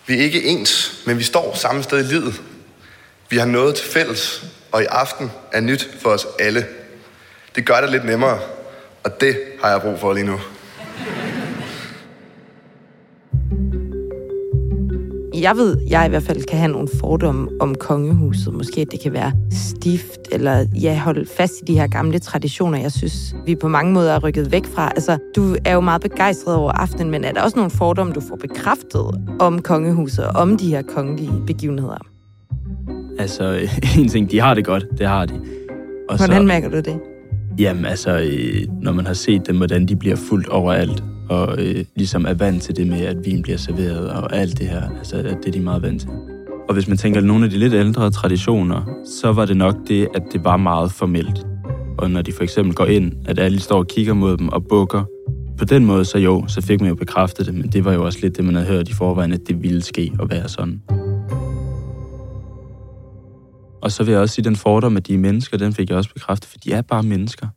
Vi 0.07 0.13
er 0.13 0.21
ikke 0.21 0.43
ens, 0.43 1.03
men 1.07 1.17
vi 1.17 1.23
står 1.23 1.55
samme 1.55 1.83
sted 1.83 1.99
i 1.99 2.13
livet. 2.13 2.41
Vi 3.29 3.37
har 3.37 3.45
noget 3.45 3.75
til 3.75 3.85
fælles, 3.91 4.45
og 4.71 4.81
i 4.81 4.85
aften 4.85 5.31
er 5.53 5.61
nyt 5.61 5.89
for 6.01 6.09
os 6.09 6.27
alle. 6.39 6.65
Det 7.55 7.65
gør 7.65 7.81
det 7.81 7.91
lidt 7.91 8.05
nemmere, 8.05 8.37
og 9.03 9.11
det 9.21 9.35
har 9.63 9.69
jeg 9.69 9.81
brug 9.81 9.99
for 9.99 10.13
lige 10.13 10.25
nu. 10.25 10.37
Jeg 15.41 15.57
ved, 15.57 15.77
jeg 15.89 16.05
i 16.05 16.09
hvert 16.09 16.23
fald 16.23 16.43
kan 16.43 16.57
have 16.57 16.71
nogle 16.71 16.87
fordomme 16.99 17.49
om 17.59 17.75
kongehuset. 17.75 18.53
Måske 18.53 18.85
det 18.91 18.99
kan 18.99 19.13
være 19.13 19.31
stift, 19.51 20.19
eller 20.31 20.65
ja, 20.81 20.99
holde 20.99 21.25
fast 21.37 21.53
i 21.61 21.63
de 21.65 21.79
her 21.79 21.87
gamle 21.87 22.19
traditioner, 22.19 22.79
jeg 22.79 22.91
synes, 22.91 23.35
vi 23.45 23.55
på 23.55 23.67
mange 23.67 23.93
måder 23.93 24.13
er 24.13 24.19
rykket 24.19 24.51
væk 24.51 24.65
fra. 24.65 24.89
Altså, 24.89 25.17
du 25.35 25.55
er 25.65 25.73
jo 25.73 25.81
meget 25.81 26.01
begejstret 26.01 26.55
over 26.55 26.71
aftenen, 26.71 27.11
men 27.11 27.23
er 27.23 27.31
der 27.31 27.41
også 27.41 27.57
nogle 27.57 27.71
fordomme, 27.71 28.13
du 28.13 28.21
får 28.21 28.35
bekræftet 28.35 29.21
om 29.39 29.61
kongehuset 29.61 30.25
og 30.25 30.31
om 30.35 30.57
de 30.57 30.69
her 30.69 30.81
kongelige 30.81 31.43
begivenheder? 31.47 31.97
Altså, 33.19 33.69
en 33.99 34.09
ting, 34.09 34.31
de 34.31 34.39
har 34.39 34.53
det 34.53 34.65
godt, 34.65 34.85
det 34.97 35.07
har 35.07 35.25
de. 35.25 35.33
Og 36.09 36.17
Hvordan 36.17 36.41
så, 36.41 36.43
mærker 36.43 36.69
du 36.69 36.77
det? 36.77 36.99
Jamen, 37.59 37.85
altså, 37.85 38.19
øh, 38.19 38.67
når 38.81 38.91
man 38.91 39.05
har 39.05 39.13
set 39.13 39.47
dem, 39.47 39.57
hvordan 39.57 39.85
de 39.85 39.95
bliver 39.95 40.15
fuldt 40.15 40.47
overalt, 40.47 41.03
og 41.29 41.61
øh, 41.61 41.85
ligesom 41.95 42.25
er 42.25 42.33
vant 42.33 42.63
til 42.63 42.75
det 42.75 42.87
med, 42.87 43.01
at 43.01 43.17
vin 43.25 43.41
bliver 43.41 43.57
serveret 43.57 44.09
og 44.09 44.35
alt 44.35 44.59
det 44.59 44.67
her. 44.67 44.89
Altså, 44.97 45.17
det 45.17 45.47
er 45.47 45.51
de 45.51 45.59
meget 45.59 45.81
vant 45.81 46.01
til. 46.01 46.09
Og 46.67 46.73
hvis 46.73 46.87
man 46.87 46.97
tænker 46.97 47.21
nogle 47.21 47.45
af 47.45 47.51
de 47.51 47.57
lidt 47.57 47.73
ældre 47.73 48.11
traditioner, 48.11 48.99
så 49.21 49.31
var 49.31 49.45
det 49.45 49.57
nok 49.57 49.75
det, 49.87 50.07
at 50.15 50.23
det 50.33 50.43
var 50.43 50.57
meget 50.57 50.91
formelt. 50.91 51.45
Og 51.97 52.11
når 52.11 52.21
de 52.21 52.31
for 52.31 52.43
eksempel 52.43 52.75
går 52.75 52.85
ind, 52.85 53.13
at 53.25 53.39
alle 53.39 53.59
står 53.59 53.77
og 53.77 53.87
kigger 53.87 54.13
mod 54.13 54.37
dem 54.37 54.49
og 54.49 54.67
bukker, 54.67 55.03
på 55.57 55.65
den 55.65 55.85
måde, 55.85 56.05
så 56.05 56.17
jo, 56.17 56.47
så 56.47 56.61
fik 56.61 56.81
man 56.81 56.89
jo 56.89 56.95
bekræftet 56.95 57.45
det, 57.45 57.53
men 57.55 57.67
det 57.67 57.85
var 57.85 57.93
jo 57.93 58.05
også 58.05 58.19
lidt 58.21 58.37
det, 58.37 58.45
man 58.45 58.55
havde 58.55 58.67
hørt 58.67 58.89
i 58.89 58.93
forvejen, 58.93 59.33
at 59.33 59.39
det 59.47 59.63
ville 59.63 59.81
ske 59.81 60.11
og 60.19 60.29
være 60.29 60.49
sådan. 60.49 60.81
Og 63.83 63.91
så 63.91 64.03
vil 64.03 64.11
jeg 64.11 64.21
også 64.21 64.35
sige, 64.35 64.43
at 64.43 64.45
den 64.45 64.55
fordom, 64.55 64.97
at 64.97 65.07
de 65.07 65.13
er 65.13 65.17
mennesker, 65.17 65.57
den 65.57 65.73
fik 65.73 65.89
jeg 65.89 65.97
også 65.97 66.13
bekræftet, 66.13 66.49
for 66.49 66.57
de 66.57 66.73
er 66.73 66.81
bare 66.81 67.03
mennesker 67.03 67.47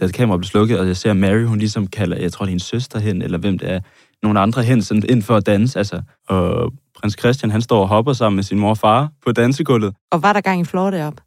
da 0.00 0.08
kameraet 0.08 0.40
blev 0.40 0.46
slukket, 0.46 0.78
og 0.78 0.86
jeg 0.86 0.96
ser 0.96 1.12
Mary, 1.12 1.44
hun 1.44 1.58
ligesom 1.58 1.86
kalder, 1.86 2.16
jeg 2.16 2.32
tror, 2.32 2.44
det 2.44 2.50
er 2.50 2.54
en 2.54 2.60
søster 2.60 2.98
hen, 2.98 3.22
eller 3.22 3.38
hvem 3.38 3.58
det 3.58 3.70
er, 3.70 3.80
nogle 4.22 4.40
andre 4.40 4.62
hen, 4.62 4.82
sådan 4.82 5.02
ind 5.08 5.22
for 5.22 5.36
at 5.36 5.46
danse, 5.46 5.78
altså. 5.78 6.02
Og 6.28 6.72
prins 6.94 7.16
Christian, 7.18 7.50
han 7.50 7.62
står 7.62 7.80
og 7.80 7.88
hopper 7.88 8.12
sammen 8.12 8.36
med 8.36 8.44
sin 8.44 8.58
mor 8.58 8.70
og 8.70 8.78
far 8.78 9.08
på 9.24 9.32
dansegulvet. 9.32 9.94
Og 10.10 10.22
var 10.22 10.32
der 10.32 10.40
gang 10.40 10.60
i 10.60 10.64
flår 10.64 10.90
derop? 10.90 11.20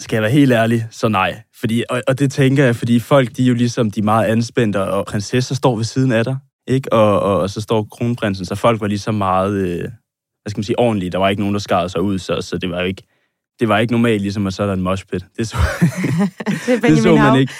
Skal 0.00 0.16
jeg 0.16 0.22
være 0.22 0.30
helt 0.30 0.52
ærlig, 0.52 0.86
så 0.90 1.08
nej. 1.08 1.42
Fordi, 1.60 1.84
og, 1.90 2.02
og 2.08 2.18
det 2.18 2.32
tænker 2.32 2.64
jeg, 2.64 2.76
fordi 2.76 2.98
folk, 2.98 3.36
de 3.36 3.42
er 3.42 3.46
jo 3.46 3.54
ligesom 3.54 3.90
de 3.90 4.00
er 4.00 4.04
meget 4.04 4.26
anspændte, 4.26 4.82
og 4.82 5.06
prinsesser 5.06 5.54
står 5.54 5.76
ved 5.76 5.84
siden 5.84 6.12
af 6.12 6.24
dig, 6.24 6.36
ikke? 6.68 6.92
Og, 6.92 7.20
og, 7.20 7.40
og 7.40 7.50
så 7.50 7.60
står 7.60 7.86
kronprinsen, 7.90 8.44
så 8.44 8.54
folk 8.54 8.80
var 8.80 8.86
ligesom 8.86 9.14
meget, 9.14 9.54
øh, 9.54 9.88
hvad 10.42 10.50
skal 10.50 10.58
man 10.58 10.64
sige, 10.64 10.78
ordentlige. 10.78 11.10
Der 11.10 11.18
var 11.18 11.28
ikke 11.28 11.42
nogen, 11.42 11.54
der 11.54 11.60
skar 11.60 11.88
sig 11.88 12.00
ud, 12.00 12.18
så, 12.18 12.40
så 12.40 12.58
det 12.58 12.70
var 12.70 12.80
jo 12.80 12.86
ikke, 12.86 13.02
det 13.60 13.68
var 13.68 13.78
ikke 13.78 13.92
normalt, 13.92 14.22
ligesom 14.22 14.46
at 14.46 14.54
så 14.54 14.62
er 14.62 14.66
der 14.66 14.74
en 14.74 14.82
moshpit. 14.82 15.24
Det 15.38 15.48
så, 15.48 15.56
det, 16.66 16.82
det 16.82 17.02
så 17.02 17.16
man 17.16 17.40
ikke. 17.40 17.52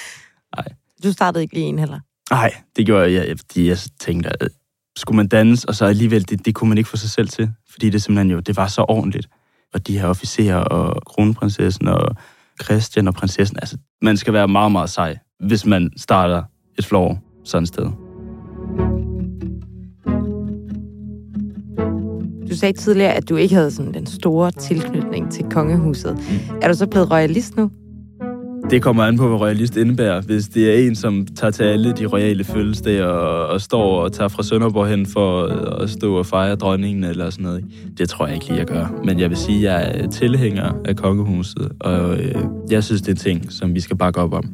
Nej. 0.57 0.66
Du 1.05 1.12
startede 1.12 1.42
ikke 1.42 1.55
lige 1.55 1.66
en 1.66 1.79
heller? 1.79 2.01
Nej, 2.31 2.55
det 2.77 2.87
gjorde 2.87 3.12
jeg, 3.12 3.38
fordi 3.38 3.68
jeg 3.68 3.79
tænkte, 4.01 4.42
at 4.42 4.49
skulle 4.97 5.16
man 5.16 5.29
danse, 5.29 5.68
og 5.68 5.75
så 5.75 5.85
alligevel, 5.85 6.29
det, 6.29 6.45
det 6.45 6.55
kunne 6.55 6.68
man 6.68 6.79
ikke 6.79 6.90
få 6.90 6.97
sig 6.97 7.11
selv 7.11 7.29
til, 7.29 7.51
fordi 7.71 7.90
det 7.90 8.03
simpelthen 8.03 8.31
jo, 8.31 8.40
det 8.40 8.57
var 8.57 8.66
så 8.66 8.85
ordentligt. 8.88 9.29
Og 9.75 9.87
de 9.87 9.99
her 9.99 10.07
officerer 10.07 10.57
og 10.57 11.03
kronprinsessen 11.07 11.88
og 11.88 12.16
Christian 12.62 13.09
og 13.09 13.14
prinsessen, 13.14 13.59
altså, 13.62 13.77
man 14.03 14.16
skal 14.16 14.33
være 14.33 14.49
meget, 14.49 14.73
meget 14.73 14.90
sej, 14.90 15.18
hvis 15.40 15.66
man 15.66 15.90
starter 15.97 16.42
et 16.79 16.87
floor 16.87 17.18
sådan 17.45 17.62
et 17.62 17.68
sted. 17.68 18.02
Du 22.53 22.57
sagde 22.57 22.79
tidligere, 22.79 23.12
at 23.12 23.29
du 23.29 23.37
ikke 23.37 23.55
havde 23.55 23.71
sådan 23.71 23.95
den 23.95 24.07
store 24.07 24.51
tilknytning 24.51 25.33
til 25.33 25.45
kongehuset. 25.51 26.19
Er 26.62 26.69
du 26.69 26.75
så 26.75 26.87
blevet 26.87 27.11
royalist 27.11 27.57
nu? 27.57 27.71
Det 28.71 28.83
kommer 28.83 29.03
an 29.05 29.17
på, 29.17 29.29
hvad 29.29 29.41
royalist 29.41 29.77
indebærer. 29.77 30.21
Hvis 30.21 30.49
det 30.49 30.71
er 30.71 30.87
en, 30.87 30.95
som 30.95 31.27
tager 31.37 31.51
til 31.51 31.62
alle 31.62 31.93
de 31.93 32.07
royale 32.07 32.45
fødselsdage 32.45 33.07
og, 33.07 33.47
og 33.47 33.61
står 33.61 34.03
og 34.03 34.12
tager 34.12 34.29
fra 34.29 34.43
Sønderborg 34.43 34.88
hen 34.88 35.07
for 35.07 35.43
at 35.83 35.91
stå 35.91 36.17
og 36.17 36.27
fejre 36.27 36.55
dronningen 36.55 37.05
eller 37.05 37.31
sådan 37.31 37.45
noget. 37.45 37.65
Det 37.99 38.09
tror 38.09 38.27
jeg 38.27 38.35
ikke 38.35 38.47
lige, 38.47 38.59
jeg 38.59 38.67
gør. 38.67 39.01
Men 39.05 39.21
jeg 39.21 39.31
vil 39.31 39.38
sige, 39.38 39.71
at 39.71 39.75
jeg 39.75 40.05
er 40.05 40.09
tilhænger 40.09 40.73
af 40.85 40.97
kongehuset, 40.97 41.73
og 41.81 42.17
øh, 42.19 42.35
jeg 42.71 42.85
synes, 42.85 43.03
det 43.03 43.09
er 43.09 43.12
en 43.12 43.41
ting, 43.41 43.53
som 43.53 43.75
vi 43.75 43.81
skal 43.81 43.97
bakke 43.97 44.21
op 44.21 44.33
om. 44.33 44.45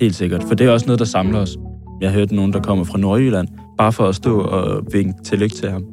Helt 0.00 0.14
sikkert. 0.14 0.42
For 0.42 0.54
det 0.54 0.66
er 0.66 0.70
også 0.70 0.86
noget, 0.86 0.98
der 0.98 1.04
samler 1.04 1.38
os. 1.38 1.56
Jeg 2.00 2.10
har 2.10 2.18
hørt 2.18 2.32
nogen, 2.32 2.52
der 2.52 2.60
kommer 2.60 2.84
fra 2.84 2.98
Nordjylland, 2.98 3.48
bare 3.78 3.92
for 3.92 4.04
at 4.08 4.14
stå 4.14 4.40
og 4.40 4.82
vinke 4.92 5.22
tillykke 5.24 5.54
til 5.54 5.70
ham. 5.70 5.84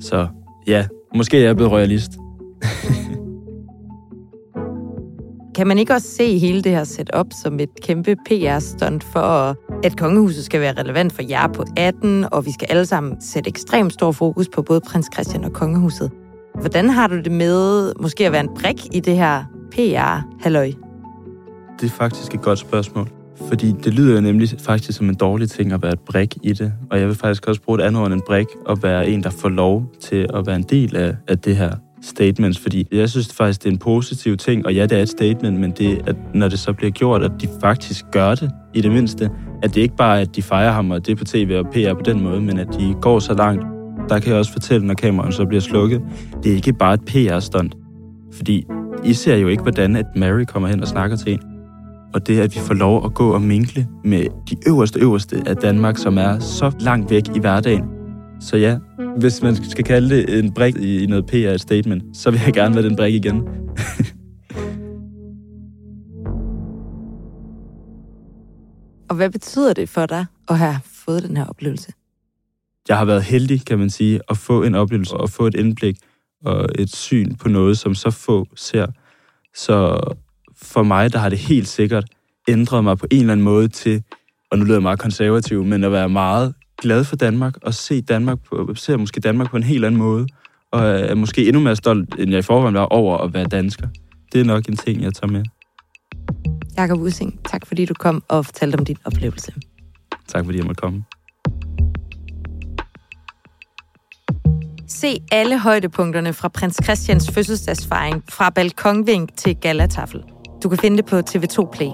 Så 0.00 0.26
Ja, 0.66 0.86
måske 1.14 1.38
er 1.38 1.42
jeg 1.42 1.56
blevet 1.56 1.72
royalist. 1.72 2.12
kan 5.56 5.66
man 5.66 5.78
ikke 5.78 5.92
også 5.92 6.08
se 6.08 6.38
hele 6.38 6.62
det 6.62 6.72
her 6.72 6.84
setup 6.84 7.26
som 7.42 7.60
et 7.60 7.70
kæmpe 7.82 8.16
PR-stunt 8.26 9.04
for, 9.04 9.56
at 9.86 9.96
kongehuset 9.96 10.44
skal 10.44 10.60
være 10.60 10.80
relevant 10.80 11.12
for 11.12 11.22
jer 11.22 11.46
på 11.46 11.64
18, 11.76 12.26
og 12.32 12.46
vi 12.46 12.52
skal 12.52 12.68
alle 12.70 12.86
sammen 12.86 13.20
sætte 13.20 13.48
ekstremt 13.48 13.92
stor 13.92 14.12
fokus 14.12 14.48
på 14.48 14.62
både 14.62 14.80
prins 14.80 15.08
Christian 15.12 15.44
og 15.44 15.52
kongehuset? 15.52 16.10
Hvordan 16.60 16.90
har 16.90 17.06
du 17.06 17.20
det 17.20 17.32
med 17.32 17.92
måske 18.00 18.26
at 18.26 18.32
være 18.32 18.40
en 18.40 18.50
brik 18.60 18.94
i 18.94 19.00
det 19.00 19.16
her 19.16 19.44
PR-halløj? 19.70 20.72
Det 21.80 21.86
er 21.86 21.90
faktisk 21.90 22.34
et 22.34 22.42
godt 22.42 22.58
spørgsmål. 22.58 23.21
Fordi 23.48 23.72
det 23.84 23.94
lyder 23.94 24.14
jo 24.14 24.20
nemlig 24.20 24.48
faktisk 24.58 24.98
som 24.98 25.08
en 25.08 25.14
dårlig 25.14 25.50
ting 25.50 25.72
at 25.72 25.82
være 25.82 25.92
et 25.92 26.00
brik 26.00 26.36
i 26.42 26.52
det. 26.52 26.72
Og 26.90 27.00
jeg 27.00 27.08
vil 27.08 27.16
faktisk 27.16 27.48
også 27.48 27.62
bruge 27.62 27.78
et 27.78 27.84
andet 27.84 28.02
ord 28.02 28.06
end 28.06 28.14
en 28.14 28.22
brik, 28.26 28.46
og 28.66 28.82
være 28.82 29.08
en, 29.08 29.22
der 29.22 29.30
får 29.30 29.48
lov 29.48 29.92
til 30.00 30.26
at 30.34 30.46
være 30.46 30.56
en 30.56 30.62
del 30.62 30.96
af, 30.96 31.16
af 31.28 31.38
det 31.38 31.56
her 31.56 31.70
statements, 32.02 32.58
fordi 32.58 32.86
jeg 32.92 33.10
synes 33.10 33.34
faktisk, 33.34 33.62
det 33.62 33.68
er 33.68 33.72
en 33.72 33.78
positiv 33.78 34.36
ting, 34.36 34.66
og 34.66 34.74
ja, 34.74 34.86
det 34.86 34.98
er 34.98 35.02
et 35.02 35.08
statement, 35.08 35.60
men 35.60 35.70
det, 35.70 36.02
at 36.06 36.16
når 36.34 36.48
det 36.48 36.58
så 36.58 36.72
bliver 36.72 36.90
gjort, 36.90 37.22
at 37.22 37.30
de 37.40 37.48
faktisk 37.60 38.04
gør 38.12 38.34
det, 38.34 38.50
i 38.74 38.80
det 38.80 38.92
mindste, 38.92 39.30
at 39.62 39.74
det 39.74 39.80
ikke 39.80 39.96
bare 39.96 40.16
er, 40.16 40.20
at 40.20 40.36
de 40.36 40.42
fejrer 40.42 40.72
ham, 40.72 40.90
og 40.90 41.06
det 41.06 41.12
er 41.12 41.16
på 41.16 41.24
tv 41.24 41.60
og 41.64 41.66
PR 41.72 41.94
på 41.94 42.02
den 42.04 42.22
måde, 42.22 42.40
men 42.40 42.58
at 42.58 42.68
de 42.78 42.94
går 43.00 43.18
så 43.18 43.34
langt. 43.34 43.64
Der 44.08 44.18
kan 44.18 44.30
jeg 44.30 44.38
også 44.38 44.52
fortælle, 44.52 44.86
når 44.86 44.94
kameraet 44.94 45.34
så 45.34 45.44
bliver 45.46 45.60
slukket, 45.60 46.02
det 46.42 46.52
er 46.52 46.56
ikke 46.56 46.72
bare 46.72 46.94
et 46.94 47.00
PR-stunt. 47.00 47.76
Fordi 48.32 48.66
I 49.04 49.12
ser 49.12 49.36
jo 49.36 49.48
ikke, 49.48 49.62
hvordan 49.62 49.96
at 49.96 50.06
Mary 50.16 50.44
kommer 50.44 50.68
hen 50.68 50.80
og 50.80 50.88
snakker 50.88 51.16
til 51.16 51.32
en 51.32 51.51
og 52.14 52.26
det, 52.26 52.40
at 52.40 52.54
vi 52.54 52.60
får 52.60 52.74
lov 52.74 53.04
at 53.04 53.14
gå 53.14 53.32
og 53.32 53.42
minkle 53.42 53.88
med 54.04 54.26
de 54.50 54.56
øverste 54.66 55.00
øverste 55.00 55.42
af 55.46 55.56
Danmark, 55.56 55.96
som 55.96 56.18
er 56.18 56.38
så 56.38 56.72
langt 56.80 57.10
væk 57.10 57.22
i 57.36 57.38
hverdagen. 57.38 57.84
Så 58.40 58.56
ja, 58.56 58.78
hvis 59.18 59.42
man 59.42 59.56
skal 59.64 59.84
kalde 59.84 60.16
det 60.16 60.38
en 60.38 60.54
brik 60.54 60.76
i 60.76 61.06
noget 61.06 61.26
PR-statement, 61.26 62.16
så 62.16 62.30
vil 62.30 62.40
jeg 62.44 62.52
gerne 62.52 62.74
være 62.74 62.84
den 62.84 62.96
brik 62.96 63.14
igen. 63.14 63.36
og 69.10 69.16
hvad 69.16 69.30
betyder 69.30 69.72
det 69.72 69.88
for 69.88 70.06
dig 70.06 70.26
at 70.48 70.58
have 70.58 70.76
fået 70.84 71.22
den 71.22 71.36
her 71.36 71.44
oplevelse? 71.44 71.92
Jeg 72.88 72.98
har 72.98 73.04
været 73.04 73.22
heldig, 73.22 73.66
kan 73.66 73.78
man 73.78 73.90
sige, 73.90 74.20
at 74.30 74.36
få 74.36 74.62
en 74.62 74.74
oplevelse 74.74 75.16
og 75.16 75.30
få 75.30 75.46
et 75.46 75.54
indblik 75.54 75.96
og 76.44 76.68
et 76.78 76.96
syn 76.96 77.34
på 77.34 77.48
noget, 77.48 77.78
som 77.78 77.94
så 77.94 78.10
få 78.10 78.46
ser. 78.54 78.86
Så 79.54 80.00
for 80.72 80.82
mig, 80.82 81.12
der 81.12 81.18
har 81.18 81.28
det 81.28 81.38
helt 81.38 81.68
sikkert 81.68 82.04
ændret 82.48 82.84
mig 82.84 82.98
på 82.98 83.06
en 83.10 83.20
eller 83.20 83.32
anden 83.32 83.44
måde 83.44 83.68
til, 83.68 84.02
og 84.50 84.58
nu 84.58 84.64
lyder 84.64 84.74
jeg 84.74 84.82
meget 84.82 84.98
konservativ, 84.98 85.64
men 85.64 85.84
at 85.84 85.92
være 85.92 86.08
meget 86.08 86.54
glad 86.80 87.04
for 87.04 87.16
Danmark, 87.16 87.56
og 87.62 87.74
se 87.74 88.00
Danmark 88.00 88.38
på, 88.48 88.74
se 88.74 88.96
måske 88.96 89.20
Danmark 89.20 89.50
på 89.50 89.56
en 89.56 89.62
helt 89.62 89.84
anden 89.84 89.98
måde, 89.98 90.26
og 90.72 90.80
er 90.84 91.14
måske 91.14 91.48
endnu 91.48 91.62
mere 91.62 91.76
stolt, 91.76 92.14
end 92.18 92.30
jeg 92.30 92.38
i 92.38 92.42
forvejen 92.42 92.74
var 92.74 92.84
over 92.84 93.18
at 93.18 93.34
være 93.34 93.44
dansker. 93.44 93.88
Det 94.32 94.40
er 94.40 94.44
nok 94.44 94.68
en 94.68 94.76
ting, 94.76 95.02
jeg 95.02 95.14
tager 95.14 95.32
med. 95.32 95.44
Jakob 96.76 97.00
Using, 97.00 97.40
tak 97.44 97.66
fordi 97.66 97.84
du 97.84 97.94
kom 97.94 98.22
og 98.28 98.44
fortalte 98.44 98.76
om 98.76 98.84
din 98.84 98.96
oplevelse. 99.04 99.52
Tak 100.28 100.44
fordi 100.44 100.58
jeg 100.58 100.66
måtte 100.66 100.80
komme. 100.80 101.04
Se 104.88 105.22
alle 105.32 105.58
højdepunkterne 105.58 106.32
fra 106.32 106.48
prins 106.48 106.80
Christians 106.82 107.30
fødselsdagsfejring 107.30 108.24
fra 108.28 108.50
balkonvink 108.50 109.36
til 109.36 109.56
galatafel. 109.56 110.22
Du 110.62 110.68
kan 110.68 110.78
finde 110.78 110.96
det 110.96 111.06
på 111.06 111.18
TV2 111.18 111.70
Play. 111.72 111.90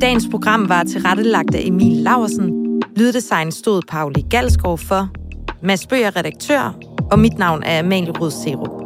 Dagens 0.00 0.24
program 0.30 0.68
var 0.68 0.84
tilrettelagt 0.84 1.54
af 1.54 1.60
Emil 1.64 1.96
Laursen. 1.96 2.80
Lyddesign 2.96 3.52
stod 3.52 3.82
Pauli 3.88 4.20
Galskov 4.30 4.78
for. 4.78 5.08
Mads 5.62 5.86
Bøger 5.86 6.16
redaktør. 6.16 6.74
Og 7.10 7.18
mit 7.18 7.38
navn 7.38 7.62
er 7.62 7.78
Amalie 7.78 8.10
Rød 8.10 8.30
Serup. 8.30 8.82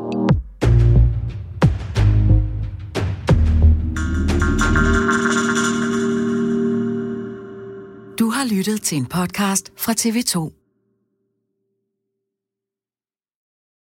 Du 8.19 8.31
har 8.31 8.55
lyttet 8.55 8.83
til 8.83 8.99
en 8.99 9.07
podcast 9.07 9.73
fra 9.77 9.93
TV2. 9.93 10.66